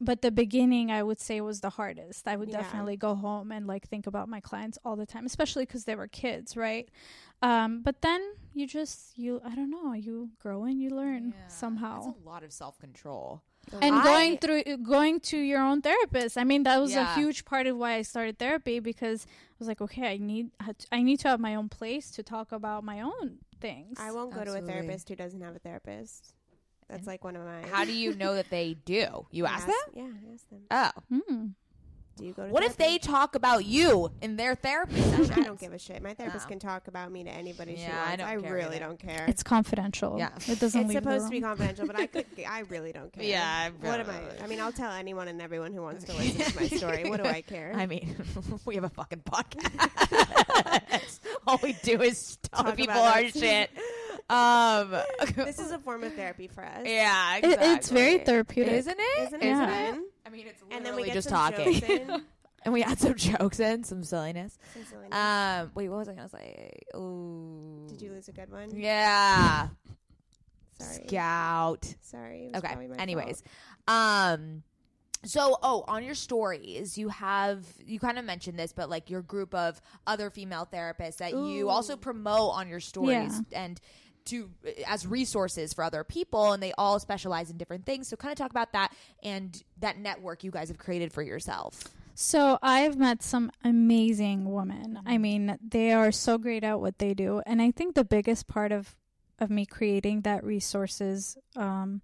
[0.01, 2.57] but the beginning i would say was the hardest i would Yeah.
[2.61, 5.95] definitely go home and like think about my clients all the time especially because they
[5.95, 6.89] were kids right
[7.41, 8.21] um but then
[8.53, 12.29] you just you i don't know you grow and you learn Yeah, somehow That's a
[12.29, 13.41] lot of self control.
[13.81, 17.11] and I- going through going to your own therapist i mean that was Yeah.
[17.11, 20.51] a huge part of why i started therapy because i was like okay i need
[20.91, 24.33] i need to have my own place to talk about my own things I won't
[24.33, 26.35] go to a therapist who doesn't have a therapist.
[26.89, 27.61] That's like one of my.
[27.71, 29.25] How do you know that they do?
[29.31, 29.75] You ask them?
[29.93, 30.61] Yeah, I ask them.
[30.71, 30.91] Oh.
[31.21, 31.45] Hmm.
[32.17, 32.49] Do you go to?
[32.53, 32.99] What if they therapy?
[33.07, 35.27] talk about you in their therapy I sessions?
[35.29, 36.01] don't, I don't give a shit.
[36.01, 36.49] My therapist No.
[36.49, 38.17] can talk about me to anybody she Yeah, I wants.
[38.23, 38.85] don't I, care really either.
[38.85, 39.25] don't care.
[39.27, 40.29] it's confidential Yeah.
[40.47, 41.49] it doesn't It's leave the supposed to be room.
[41.49, 42.25] confidential, but I could.
[42.49, 43.21] I really don't care.
[43.25, 44.45] Yeah, I What am really- I?
[44.45, 47.09] I mean, I'll tell anyone and everyone who wants to listen to my story.
[47.09, 47.73] What do I care?
[47.75, 48.15] I mean,
[48.63, 51.19] we have a fucking podcast.
[51.45, 53.33] All we do is tell Talk people about our us.
[53.33, 53.69] shit.
[54.29, 54.95] Um,
[55.35, 56.81] this is a form of therapy for us.
[56.85, 59.23] yeah, It- it's very therapeutic isn't it?
[59.27, 59.91] Isn't it Yeah.
[59.91, 60.05] fun?
[60.25, 62.23] I mean, it's And then we get just some talking, jokes
[62.63, 64.57] and we add some jokes in, some silliness.
[64.73, 65.13] Some silliness.
[65.15, 66.71] Um, wait, what was I gonna say?
[66.95, 68.69] Ooh, Did you lose a good one?
[68.75, 69.67] Yeah,
[70.79, 71.07] Sorry.
[71.07, 71.93] Scout.
[72.01, 72.51] Sorry.
[72.55, 72.75] Okay.
[72.97, 73.43] Anyways,
[73.87, 73.97] fault.
[74.39, 74.63] um,
[75.23, 79.21] so oh, on your stories, you have you kind of mentioned this, but like your
[79.21, 83.79] group of other female therapists that you also promote on your stories and
[84.25, 84.49] to
[84.87, 88.07] as resources for other people, and they all specialize in different things.
[88.07, 91.83] So kind of talk about that and that network you guys have created for yourself.
[92.15, 94.99] So I've met some amazing women.
[95.05, 98.47] I mean, they are so great at what they do, and I think the biggest
[98.47, 98.95] part of
[99.37, 102.01] of me creating that resources um,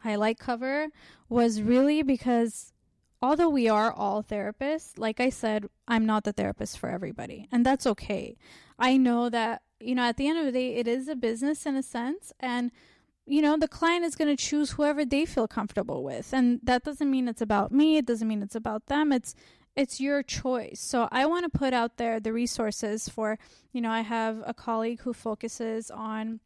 [0.00, 0.88] highlight cover
[1.30, 2.74] was really because
[3.22, 7.64] although we are all therapists, like I said, I'm not the therapist for everybody, and
[7.64, 8.36] that's okay.
[8.78, 11.66] I know that you know at the end of the day, it is a business
[11.66, 12.70] in a sense, and
[13.26, 16.84] you know the client is going to choose whoever they feel comfortable with and that
[16.84, 19.34] doesn't mean it's about me it doesn't mean it's about them it's
[19.76, 20.80] it's your choice.
[20.80, 23.38] So i want to put out there the resources for
[23.72, 26.40] you know i have a colleague who focuses on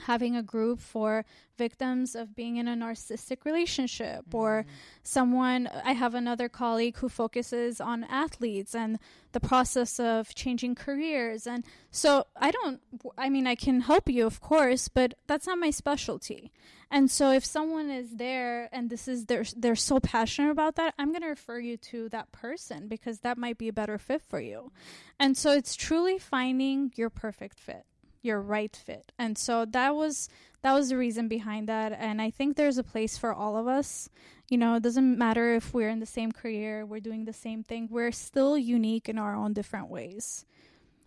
[0.00, 1.24] having a group for
[1.56, 4.34] victims of being in a narcissistic relationship mm.
[4.34, 4.64] or
[5.02, 8.98] someone I have another colleague who focuses on athletes and
[9.32, 12.80] the process of changing careers and so I don't
[13.18, 16.50] I mean I can help you of course but that's not my specialty.
[16.90, 20.94] And so if someone is there and this is they're they're so passionate about that,
[20.98, 24.22] I'm going to refer you to that person because that might be a better fit
[24.22, 24.72] for you.
[25.18, 27.84] And so it's truly finding your perfect fit
[28.22, 29.12] your right fit.
[29.18, 30.28] And so that was
[30.62, 33.66] that was the reason behind that and I think there's a place for all of
[33.66, 34.08] us.
[34.48, 37.62] You know, it doesn't matter if we're in the same career, we're doing the same
[37.62, 37.88] thing.
[37.90, 40.44] We're still unique in our own different ways.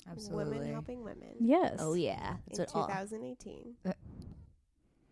[0.09, 0.57] Absolutely.
[0.59, 1.35] Women helping women.
[1.39, 1.75] Yes.
[1.79, 3.75] Oh yeah, In That's what all- 2018.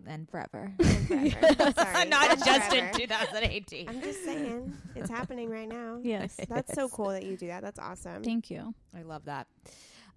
[0.08, 0.74] and uh, forever.
[0.80, 1.74] And forever.
[1.76, 3.90] Sorry, Not and just in 2018.
[3.90, 6.00] I'm just saying, it's happening right now.
[6.02, 6.38] Yes.
[6.50, 7.62] That's so cool that you do that.
[7.62, 8.24] That's awesome.
[8.24, 8.74] Thank you.
[8.98, 9.48] I love that.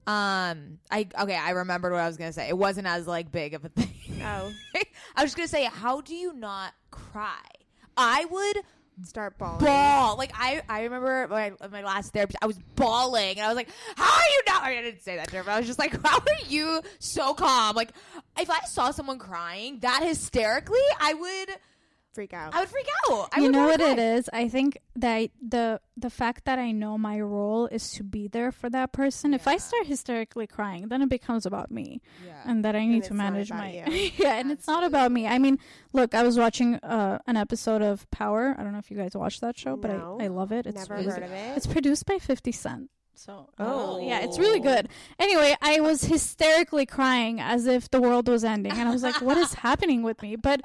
[0.06, 1.36] Um, I okay.
[1.36, 2.48] I remembered what I was gonna say.
[2.48, 4.20] It wasn't as like big of a thing.
[4.22, 4.52] Oh,
[5.16, 7.40] I was just gonna say, how do you not cry?
[7.96, 8.64] I would
[9.02, 9.64] start bawling.
[9.64, 10.16] Ball.
[10.16, 13.68] Like I, I remember my my last therapist, I was bawling, and I was like,
[13.96, 16.00] "How are you not?" I didn't say that to her, but I was just like,
[16.06, 17.90] "How are you so calm?" Like,
[18.38, 21.56] if I saw someone crying that hysterically, I would,
[22.14, 22.54] Freak out.
[22.54, 23.28] I would freak out.
[23.32, 24.04] I you would know what it cry.
[24.04, 24.30] is?
[24.32, 28.52] I think that the the fact that I know my role is to be there
[28.52, 29.34] for that person.
[29.34, 32.00] If I start hysterically crying, then it becomes about me.
[32.44, 34.10] and that I need it's to manage my you.
[34.16, 35.26] yeah, and it's not about me.
[35.26, 35.58] I mean,
[35.92, 38.54] look, I was watching uh, an episode of Power.
[38.56, 40.18] I don't know if you guys watch that show, but No.
[40.20, 40.66] I, I love it.
[40.66, 41.56] It's Never really heard of it.
[41.56, 42.90] It's produced by Fifty Cent.
[43.16, 44.00] So Oh.
[44.00, 44.88] yeah, it's really good.
[45.18, 49.20] Anyway, I was hysterically crying as if the world was ending, and I was like,
[49.20, 50.60] "What is happening with me?" But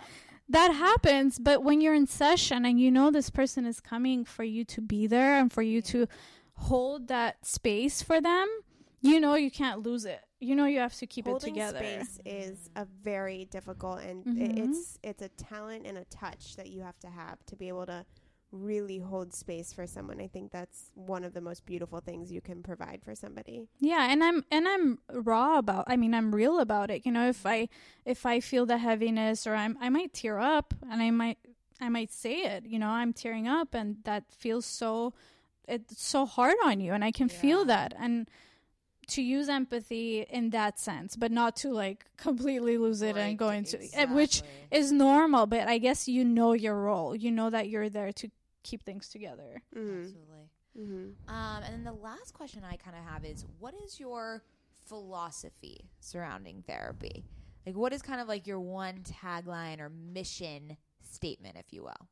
[0.49, 1.39] that happens.
[1.39, 4.81] But when you're in session and you know this person is coming for you to
[4.81, 6.07] be there and for you to
[6.55, 8.47] hold that space for them,
[9.01, 10.21] you know you can't lose it.
[10.41, 11.79] You know you have to keep Holding it together.
[11.79, 14.57] space is a very difficult, and Mhm.
[14.67, 17.85] it's it's a talent and a touch that you have to have to be able
[17.85, 18.05] to
[18.51, 20.19] really hold space for someone.
[20.19, 23.67] I think that's one of the most beautiful things you can provide for somebody.
[23.79, 25.85] Yeah, and I'm and I'm raw about.
[25.87, 27.05] I mean, I'm real about it.
[27.05, 27.69] You know, if I
[28.05, 31.37] if I feel the heaviness or I'm I might tear up and I might
[31.79, 32.65] I might say it.
[32.65, 35.13] You know, I'm tearing up and that feels so
[35.67, 38.27] it's so hard on you and I can feel that and
[39.09, 43.49] to use empathy in that sense, but not to like completely lose it and go
[43.49, 44.41] into eh, which
[44.71, 47.15] is normal, but I guess you know your role.
[47.15, 48.29] You know that you're there to
[48.69, 49.61] keep things together.
[49.75, 50.01] Mm-hmm.
[50.01, 50.49] Absolutely.
[50.79, 51.33] Mm-hmm.
[51.33, 54.43] Um, and then the last question I kind of have is, what is your
[54.87, 57.25] philosophy surrounding therapy?
[57.65, 62.07] Like, what is kind of like your one tagline or mission statement, if you will?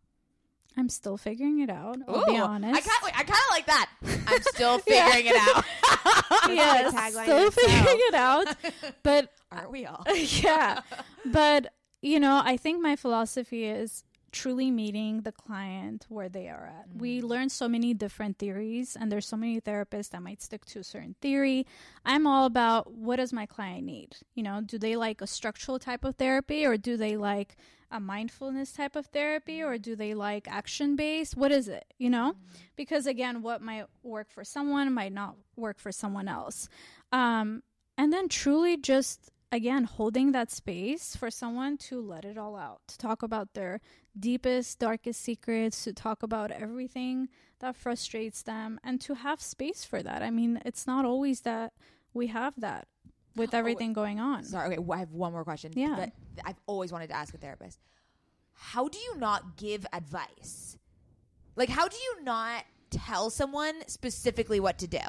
[0.79, 1.97] I'm still figuring it out.
[2.07, 2.75] I'll be honest.
[2.75, 3.89] I kind of, I kind of like that.
[4.27, 5.65] I'm still figuring it out.
[6.49, 7.55] yes, tagline still itself.
[7.55, 8.47] figuring it out.
[9.01, 10.05] But Aren't we all?
[10.15, 10.81] yeah,
[11.25, 16.67] but you know, I think my philosophy is truly meeting the client where they are
[16.67, 16.87] at.
[16.95, 20.79] We learn so many different theories, and there's so many therapists that might stick to
[20.79, 21.65] a certain theory.
[22.05, 24.17] I'm all about what does my client need?
[24.35, 27.55] You know, do they like a structural type of therapy, or do they like
[27.89, 31.37] a mindfulness type of therapy, or do they like action based?
[31.37, 31.85] What is it?
[31.97, 32.35] You know,
[32.75, 36.67] because again, what might work for someone might not work for someone else.
[37.11, 37.63] Um,
[37.97, 42.81] and then truly just again holding that space for someone to let it all out
[42.87, 43.79] to talk about their
[44.19, 47.29] deepest darkest secrets to talk about everything
[47.59, 51.71] that frustrates them and to have space for that i mean it's not always that
[52.13, 52.87] we have that
[53.37, 55.71] with oh, everything going on Sorry, okay, I have one more question.
[55.75, 55.95] Yeah.
[55.95, 56.11] That
[56.43, 57.79] I've always wanted to ask a therapist.
[58.53, 60.77] How do you not give advice?
[61.55, 64.99] Like, how do you not tell someone specifically what to do?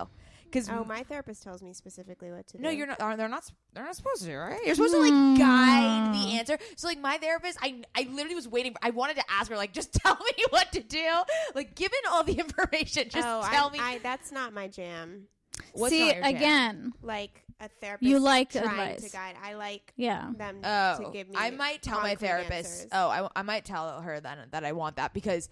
[0.51, 2.63] Because Oh, my therapist tells me specifically what to do.
[2.63, 2.99] no, you're not.
[2.99, 3.51] They're not?
[3.75, 4.61] They're not supposed to, right?
[4.65, 5.35] You're supposed to like hmm.
[5.37, 6.59] guide the answer.
[6.77, 8.73] So, like, my therapist, I, I literally was waiting.
[8.73, 11.07] For, I wanted to ask her, like, just tell me what to do.
[11.55, 13.79] Like, given all the information, just oh, tell I, me.
[13.81, 15.29] I, that's not my jam.
[15.73, 16.23] what's see jam.
[16.25, 19.03] again Like a therapist, You like trying advice.
[19.03, 19.35] to guide.
[19.43, 21.35] I like yeah them Oh, to give me.
[21.37, 22.53] Oh, I might tell my therapist.
[22.85, 22.87] answers.
[22.93, 25.49] Oh, I, I might tell her then that I want that because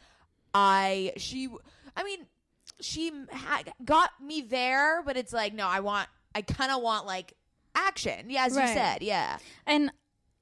[0.54, 1.48] I she
[1.96, 2.26] I mean
[2.80, 7.06] she ha- got me there, but it's like no, I want I kind of want
[7.06, 7.34] like
[7.74, 8.30] action.
[8.30, 9.38] Yeah, as you said, yeah.
[9.66, 9.90] and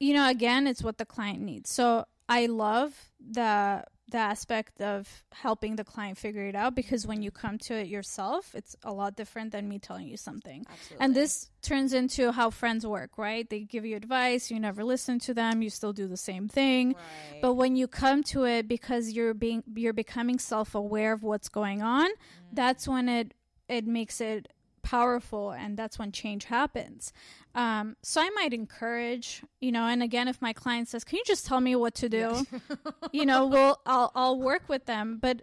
[0.01, 3.83] you know again it's what the client needs so i love the
[4.15, 7.89] the aspect of helping the client figure it out because when you come to it
[7.89, 11.05] yourself it's a lot different than me telling you something Absolutely.
[11.05, 15.19] and this turns into how friends work right they give you advice you never listen
[15.19, 17.43] to them you still do the same thing Right.
[17.43, 21.83] but when you come to it because you're being you're becoming self-aware of what's going
[21.83, 22.15] on mm.
[22.53, 23.35] that's when it
[23.69, 24.47] it makes it
[24.85, 27.13] powerful and that's when change happens
[27.57, 31.25] um, so i might encourage you know and again if my client says can you
[31.27, 32.47] just tell me what to do
[33.13, 35.43] you know we'll I'll, I'll work with them but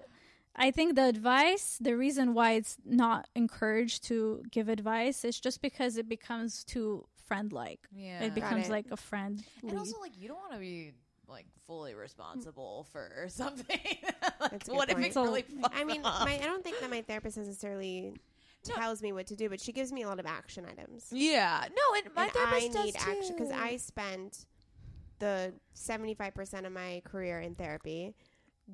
[0.55, 5.61] i think the advice the reason why it's not encouraged to give advice is just
[5.61, 8.23] because it becomes too friend like Yeah.
[8.23, 8.71] it becomes it.
[8.71, 10.91] like a friend And also, like, you don't want to be
[11.29, 13.79] like fully responsible for something.
[14.41, 15.07] like, That's a good what if point.
[15.07, 15.45] it So- really?
[15.71, 18.11] I mean, my, I don't think that my therapist necessarily
[18.69, 18.75] No.
[18.75, 21.07] tells me what to do, but she gives me a lot of action items.
[21.11, 23.51] yeah, no, and my and therapist I need does action because.
[23.51, 24.45] I spent
[25.19, 28.13] the seventy five percent of my career in therapy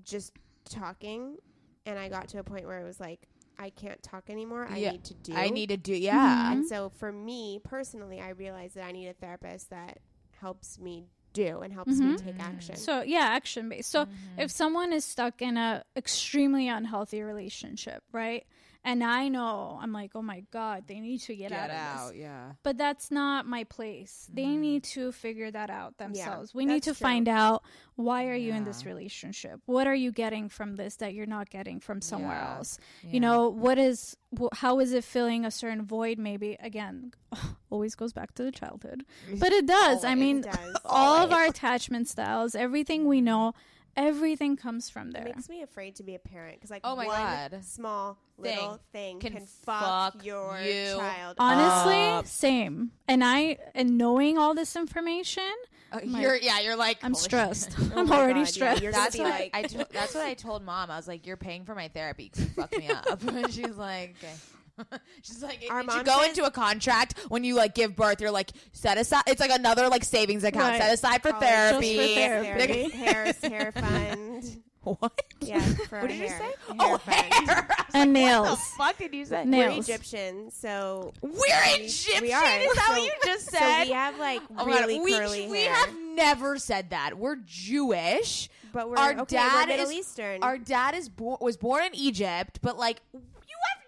[0.04, 0.32] just
[0.70, 1.38] talking,
[1.86, 3.28] and I got to a point where it was like
[3.60, 4.68] I can't talk anymore.
[4.70, 4.92] I Yeah.
[4.92, 5.34] need to do.
[5.36, 5.94] I need to do.
[5.96, 9.98] Yeah, And so for me personally, I realized that I need a therapist that
[10.40, 12.18] helps me do and helps me Mhm.
[12.24, 12.76] take action.
[12.76, 13.90] So yeah, action based.
[13.90, 14.40] So Mm-hmm.
[14.42, 18.46] if someone is stuck in a extremely unhealthy relationship, right?
[18.88, 22.22] And I know I'm like, oh my god, they need to get, out of this.
[22.22, 22.54] Yeah.
[22.64, 24.30] But that's not my place.
[24.34, 24.62] They Mm-hmm.
[24.62, 26.56] need to figure that out themselves.
[26.56, 27.06] we need to true.
[27.08, 27.64] find out
[27.98, 29.60] why are you in this relationship?
[29.66, 32.56] What are you getting from this that you're not getting from somewhere Yeah.
[32.60, 32.80] else?
[33.04, 33.10] Yeah.
[33.12, 34.16] You know, what is
[34.54, 36.56] how is it filling a certain void maybe?
[36.62, 37.12] Again,
[37.70, 39.04] always goes back to the childhood.
[39.38, 40.06] But it does.
[40.06, 40.76] I mean, does.
[40.86, 43.54] all of our attachment styles, everything we know,
[43.98, 45.24] everything comes from there.
[45.24, 47.60] It makes me afraid to be a parent because like Oh my one God.
[47.66, 51.36] small little thing can can, fuck, fuck your you child.
[51.40, 52.28] Honestly, up.
[52.28, 52.92] same.
[53.08, 55.44] And I and knowing all this information,
[55.92, 57.76] Uh, My- you're yeah, you're like I'm stressed.
[57.80, 58.82] Oh I'm already God, stressed.
[58.84, 60.92] you're That's what like- I, I to- that's what I told mom.
[60.92, 63.76] I was like, "You're paying for my therapy because you fucked me up." and she's
[63.78, 64.34] like, "Okay."
[65.24, 68.22] She's like, Our you go says- into a contract when you like give birth?
[68.22, 69.24] You're like set aside.
[69.28, 70.82] It's like another like savings account Right.
[70.82, 71.96] set aside for College therapy.
[71.96, 72.90] Just for therapy.
[72.90, 74.58] Therapy, hair, hair fund.
[74.88, 75.22] What?
[75.42, 76.36] Yeah, for What did you say?
[76.38, 77.28] Hair oh, hair.
[77.30, 78.48] I was And like, nails.
[78.48, 79.44] What the fuck did you say?
[79.44, 79.74] Nails.
[79.76, 82.22] We're Egyptian, so We're We- Egyptian.
[82.22, 82.46] we are.
[82.46, 83.88] Is that So- what you just so said?
[83.88, 85.74] we have like Oh my God, really we, curly we hair.
[85.74, 87.18] have never said that.
[87.18, 88.48] We're Jewish.
[88.72, 90.42] but we're our okay, dad we're Middle is- Eastern.
[90.42, 93.37] Our dad is born was born in Egypt, but like you have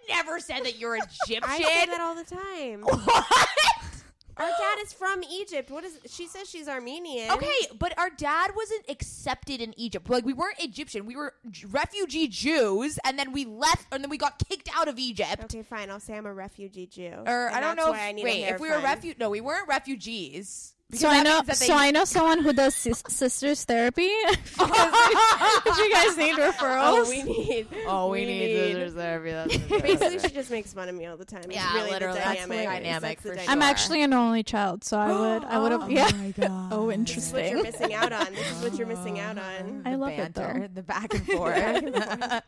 [0.09, 1.43] never said that you're Egyptian.
[1.43, 2.81] I say that all the time.
[2.83, 3.25] what?
[4.39, 5.69] Our dad is from Egypt.
[5.69, 5.99] What is?
[6.07, 7.29] She says she's Armenian.
[7.31, 10.09] Okay, but our dad wasn't accepted in Egypt.
[10.09, 11.05] Like we weren't Egyptian.
[11.05, 11.33] We were
[11.71, 15.43] refugee Jews, and then we left, and then we got kicked out of Egypt.
[15.43, 15.89] Okay, fine.
[15.89, 17.11] I'll say I'm a refugee Jew.
[17.27, 17.91] Or And I don't know.
[17.91, 20.73] I If, need wait, if we were refu no, we weren't refugees.
[20.89, 21.35] Because So I know.
[21.35, 24.01] means that they- So I know someone who does sis- sisters therapy.
[24.07, 27.67] if you guys need oh, referrals, Oh, we need.
[27.85, 29.31] Oh, we, need, scissors therapy.
[29.31, 31.43] That's Basically, she just makes fun of me all the time.
[31.45, 32.17] It's Yeah, really literally.
[32.17, 32.57] The dynamic.
[32.57, 33.49] the dynamic That's for dynamic.
[33.51, 35.43] I'm actually an only child, so I would.
[35.43, 35.83] I would have.
[35.83, 36.09] Oh yeah.
[36.11, 36.69] my god.
[36.73, 37.51] Oh, This is what interesting.
[37.53, 38.33] you're missing out on.
[38.33, 39.83] This is what you're missing out on.
[39.85, 40.67] I the love it, banter, though.
[40.73, 42.43] the back and forth.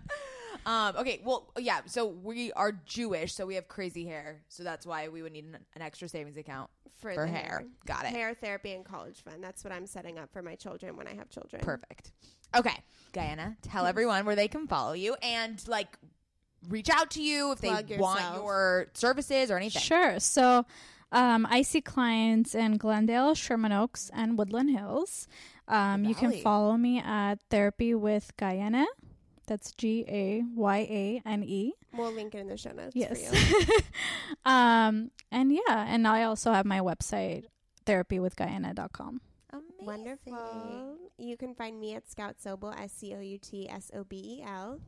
[0.65, 1.81] Um, okay, well, yeah.
[1.85, 5.45] So we are Jewish, so we have crazy hair, so that's why we would need
[5.45, 7.63] an, an extra savings account For, for the hair.
[7.85, 8.11] Got it.
[8.11, 9.43] Hair therapy and college fund.
[9.43, 11.61] That's what I'm setting up for my children when I have children.
[11.63, 12.11] Perfect.
[12.55, 12.77] Okay,
[13.13, 15.97] Gayane, tell everyone where they can follow you and like
[16.69, 19.81] reach out to you if Plug they want your services or anything.
[19.81, 20.19] Sure.
[20.19, 20.65] So
[21.11, 25.27] um, I see clients in Glendale, Sherman Oaks, and Woodland Hills.
[25.67, 28.85] Um, you can follow me at Therapy with Gayane.
[29.51, 31.73] That's G A Y A N E.
[31.91, 33.19] We'll link it in the show notes Yes.
[33.27, 33.79] for you.
[34.45, 37.43] um, and yeah, and I also have my website,
[37.85, 39.19] therapywithgayane.com.
[39.51, 39.85] Amazing.
[39.85, 40.95] Wonderful.
[41.17, 44.39] You can find me at Scout Sobel, S C O U T S O B
[44.39, 44.79] E L.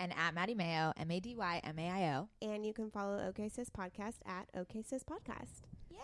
[0.00, 2.28] And at Mady Maio, M A D Y M A I O.
[2.40, 5.60] And you can follow OK Sis Podcast at OK Sis Podcast.
[5.90, 5.98] Yay!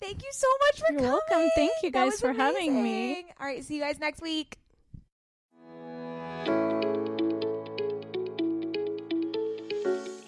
[0.00, 1.12] Thank you so much for You're coming.
[1.30, 1.50] welcome.
[1.54, 3.26] Thank you guys was for having me.
[3.38, 4.58] All right, see you guys next week.